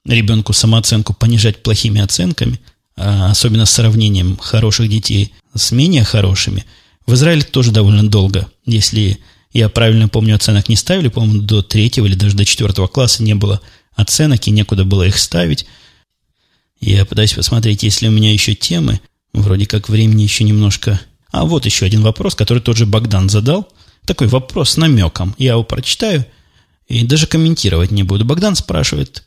ребенку 0.05 0.51
самооценку 0.51 1.13
понижать 1.13 1.63
плохими 1.63 2.01
оценками, 2.01 2.59
а 2.97 3.31
особенно 3.31 3.65
с 3.65 3.71
сравнением 3.71 4.37
хороших 4.37 4.89
детей 4.89 5.33
с 5.55 5.71
менее 5.71 6.03
хорошими. 6.03 6.65
В 7.07 7.13
Израиле 7.13 7.43
тоже 7.43 7.71
довольно 7.71 8.07
долго, 8.07 8.47
если 8.65 9.19
я 9.51 9.69
правильно 9.69 10.07
помню, 10.07 10.35
оценок 10.35 10.69
не 10.69 10.75
ставили, 10.75 11.07
по-моему, 11.07 11.41
до 11.41 11.61
третьего 11.61 12.05
или 12.05 12.15
даже 12.15 12.35
до 12.35 12.45
четвертого 12.45 12.87
класса 12.87 13.23
не 13.23 13.35
было 13.35 13.61
оценок, 13.95 14.47
и 14.47 14.51
некуда 14.51 14.85
было 14.85 15.07
их 15.07 15.17
ставить. 15.17 15.65
Я 16.79 17.05
пытаюсь 17.05 17.33
посмотреть, 17.33 17.83
есть 17.83 18.01
ли 18.01 18.07
у 18.07 18.11
меня 18.11 18.31
еще 18.31 18.55
темы. 18.55 19.01
Вроде 19.33 19.65
как 19.65 19.89
времени 19.89 20.23
еще 20.23 20.43
немножко... 20.43 20.99
А 21.31 21.45
вот 21.45 21.65
еще 21.65 21.85
один 21.85 22.01
вопрос, 22.01 22.33
который 22.33 22.59
тот 22.59 22.77
же 22.77 22.85
Богдан 22.85 23.29
задал– 23.29 23.71
такой 24.09 24.27
вопрос 24.27 24.71
с 24.71 24.77
намеком. 24.77 25.35
Я 25.37 25.51
его 25.51 25.63
прочитаю 25.63 26.25
и 26.87 27.05
даже 27.05 27.27
комментировать 27.27 27.91
не 27.91 28.01
буду. 28.01 28.25
Богдан 28.25 28.55
спрашивает, 28.55 29.23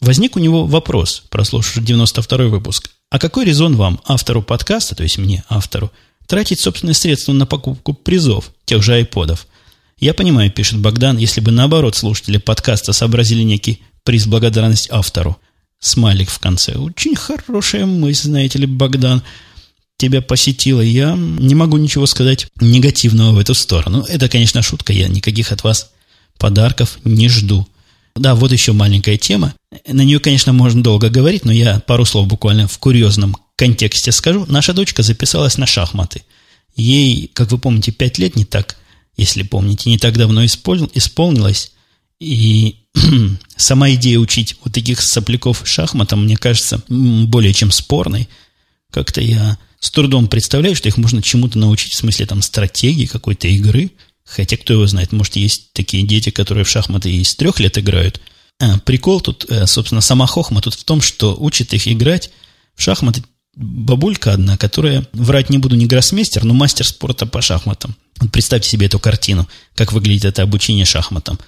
возник 0.00 0.36
у 0.36 0.38
него 0.38 0.66
вопрос, 0.66 1.24
прослушав 1.28 1.84
92 1.84 2.46
выпуск. 2.46 2.90
А 3.10 3.18
какой 3.18 3.44
резон 3.44 3.76
вам, 3.76 4.00
автору 4.06 4.42
подкаста, 4.42 4.94
то 4.94 5.02
есть 5.02 5.18
мне, 5.18 5.44
автору, 5.50 5.92
тратить 6.26 6.58
собственные 6.58 6.94
средства 6.94 7.34
на 7.34 7.44
покупку 7.44 7.92
призов, 7.92 8.50
тех 8.64 8.82
же 8.82 8.94
айподов? 8.94 9.46
Я 9.98 10.14
понимаю, 10.14 10.50
пишет 10.50 10.78
Богдан, 10.78 11.18
если 11.18 11.40
бы 11.40 11.50
наоборот 11.50 11.96
слушатели 11.96 12.38
подкаста 12.38 12.92
сообразили 12.92 13.42
некий 13.42 13.80
приз 14.02 14.26
благодарность 14.26 14.88
автору. 14.90 15.36
Смайлик 15.80 16.30
в 16.30 16.38
конце. 16.38 16.74
Очень 16.74 17.14
хорошая 17.14 17.86
мысль, 17.86 18.28
знаете 18.28 18.58
ли, 18.58 18.66
Богдан 18.66 19.22
тебя 19.96 20.22
посетила, 20.22 20.80
я 20.80 21.14
не 21.16 21.54
могу 21.54 21.76
ничего 21.76 22.06
сказать 22.06 22.48
негативного 22.60 23.32
в 23.32 23.38
эту 23.38 23.54
сторону. 23.54 24.04
Это, 24.08 24.28
конечно, 24.28 24.62
шутка, 24.62 24.92
я 24.92 25.08
никаких 25.08 25.52
от 25.52 25.62
вас 25.62 25.90
подарков 26.38 26.98
не 27.04 27.28
жду. 27.28 27.66
Да, 28.16 28.34
вот 28.34 28.52
еще 28.52 28.72
маленькая 28.72 29.16
тема. 29.16 29.54
На 29.86 30.02
нее, 30.02 30.20
конечно, 30.20 30.52
можно 30.52 30.82
долго 30.82 31.10
говорить, 31.10 31.44
но 31.44 31.52
я 31.52 31.80
пару 31.80 32.04
слов 32.04 32.26
буквально 32.28 32.68
в 32.68 32.78
курьезном 32.78 33.36
контексте 33.56 34.12
скажу. 34.12 34.46
Наша 34.48 34.72
дочка 34.72 35.02
записалась 35.02 35.58
на 35.58 35.66
шахматы. 35.66 36.22
Ей, 36.76 37.30
как 37.32 37.50
вы 37.50 37.58
помните, 37.58 37.92
пять 37.92 38.18
лет 38.18 38.36
не 38.36 38.44
так, 38.44 38.76
если 39.16 39.42
помните, 39.42 39.90
не 39.90 39.98
так 39.98 40.16
давно 40.16 40.44
исполнилось. 40.44 41.72
И 42.20 42.76
сама 43.56 43.90
идея 43.94 44.18
учить 44.18 44.56
вот 44.62 44.72
таких 44.72 45.00
сопляков 45.00 45.62
шахматам, 45.64 46.24
мне 46.24 46.36
кажется, 46.36 46.82
более 46.88 47.52
чем 47.52 47.70
спорной. 47.70 48.28
Как-то 48.90 49.20
я 49.20 49.58
с 49.80 49.90
трудом 49.90 50.28
представляю, 50.28 50.76
что 50.76 50.88
их 50.88 50.96
можно 50.96 51.22
чему-то 51.22 51.58
научить, 51.58 51.92
в 51.92 51.96
смысле 51.96 52.26
там 52.26 52.42
стратегии 52.42 53.06
какой-то 53.06 53.48
игры. 53.48 53.90
Хотя, 54.24 54.56
кто 54.56 54.72
его 54.72 54.86
знает, 54.86 55.12
может, 55.12 55.36
есть 55.36 55.72
такие 55.74 56.02
дети, 56.02 56.30
которые 56.30 56.64
в 56.64 56.68
шахматы 56.70 57.12
и 57.12 57.22
с 57.22 57.34
трех 57.34 57.60
лет 57.60 57.76
играют. 57.76 58.20
А, 58.58 58.78
прикол 58.78 59.20
тут, 59.20 59.44
э, 59.50 59.66
собственно, 59.66 60.00
сама 60.00 60.26
хохма 60.26 60.62
тут 60.62 60.74
в 60.74 60.84
том, 60.84 61.02
что 61.02 61.36
учит 61.38 61.74
их 61.74 61.86
играть 61.88 62.30
в 62.74 62.82
шахматы 62.82 63.22
бабулька 63.56 64.32
одна, 64.32 64.56
которая, 64.56 65.06
врать 65.12 65.50
не 65.50 65.58
буду, 65.58 65.76
не 65.76 65.86
гроссмейстер, 65.86 66.44
но 66.44 66.54
мастер 66.54 66.86
спорта 66.86 67.26
по 67.26 67.40
шахматам. 67.40 67.96
Вот 68.20 68.32
представьте 68.32 68.68
себе 68.68 68.86
эту 68.86 68.98
картину, 68.98 69.48
как 69.74 69.92
выглядит 69.92 70.24
это 70.24 70.42
обучение 70.42 70.84
шахматам. 70.84 71.38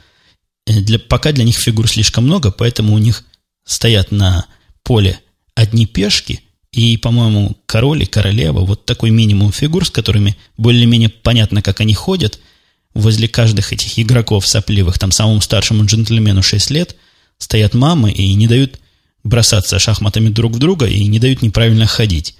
Э, 0.66 0.80
для, 0.80 0.98
пока 0.98 1.32
для 1.32 1.44
них 1.44 1.56
фигур 1.56 1.88
слишком 1.88 2.24
много, 2.24 2.50
поэтому 2.50 2.94
у 2.94 2.98
них 2.98 3.24
стоят 3.64 4.10
на 4.10 4.46
поле 4.82 5.20
одни 5.54 5.86
пешки, 5.86 6.40
и, 6.72 6.98
по-моему, 6.98 7.56
король 7.64 8.02
и 8.02 8.06
королева, 8.06 8.60
вот 8.60 8.84
такой 8.84 9.10
минимум 9.10 9.50
фигур, 9.50 9.86
с 9.86 9.90
которыми 9.90 10.36
более-менее 10.58 11.08
понятно, 11.08 11.62
как 11.62 11.80
они 11.80 11.94
ходят, 11.94 12.38
возле 12.92 13.28
каждых 13.28 13.72
этих 13.72 13.98
игроков 13.98 14.46
сопливых, 14.46 14.98
там 14.98 15.10
самому 15.10 15.40
старшему 15.40 15.84
джентльмену 15.84 16.42
6 16.42 16.70
лет, 16.70 16.96
стоят 17.38 17.74
мамы 17.74 18.10
и 18.10 18.34
не 18.34 18.46
дают 18.46 18.78
бросаться 19.26 19.78
шахматами 19.78 20.28
друг 20.28 20.54
в 20.54 20.58
друга 20.58 20.86
и 20.86 21.04
не 21.06 21.18
дают 21.18 21.42
неправильно 21.42 21.86
ходить. 21.86 22.36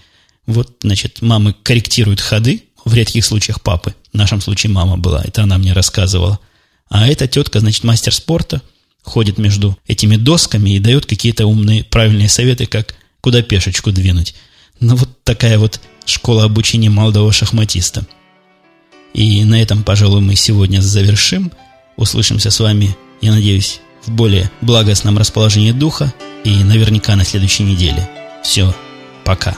Вот, 0.46 0.76
значит, 0.82 1.22
мамы 1.22 1.54
корректируют 1.62 2.20
ходы, 2.20 2.62
в 2.84 2.94
редких 2.94 3.24
случаях 3.24 3.60
папы, 3.60 3.94
в 4.12 4.16
нашем 4.16 4.40
случае 4.40 4.70
мама 4.70 4.96
была, 4.96 5.20
это 5.24 5.42
она 5.42 5.58
мне 5.58 5.72
рассказывала. 5.72 6.38
А 6.88 7.08
эта 7.08 7.26
тетка, 7.26 7.58
значит, 7.58 7.82
мастер 7.82 8.14
спорта, 8.14 8.62
ходит 9.02 9.38
между 9.38 9.76
этими 9.88 10.16
досками 10.16 10.70
и 10.70 10.78
дает 10.78 11.04
какие-то 11.04 11.46
умные, 11.46 11.82
правильные 11.82 12.28
советы, 12.28 12.66
как 12.66 12.94
куда 13.20 13.42
пешечку 13.42 13.90
двинуть. 13.90 14.34
Ну, 14.78 14.94
вот 14.94 15.08
такая 15.24 15.58
вот 15.58 15.80
школа 16.04 16.44
обучения 16.44 16.88
молодого 16.88 17.32
шахматиста. 17.32 18.06
И 19.14 19.42
на 19.44 19.60
этом, 19.60 19.82
пожалуй, 19.82 20.20
мы 20.20 20.36
сегодня 20.36 20.80
завершим. 20.80 21.50
Услышимся 21.96 22.50
с 22.50 22.60
вами, 22.60 22.96
я 23.20 23.32
надеюсь, 23.32 23.80
в 24.06 24.10
более 24.12 24.50
благостном 24.60 25.18
расположении 25.18 25.72
духа 25.72 26.12
и 26.44 26.64
наверняка 26.64 27.16
на 27.16 27.24
следующей 27.24 27.64
неделе. 27.64 28.08
Все, 28.42 28.74
пока. 29.24 29.56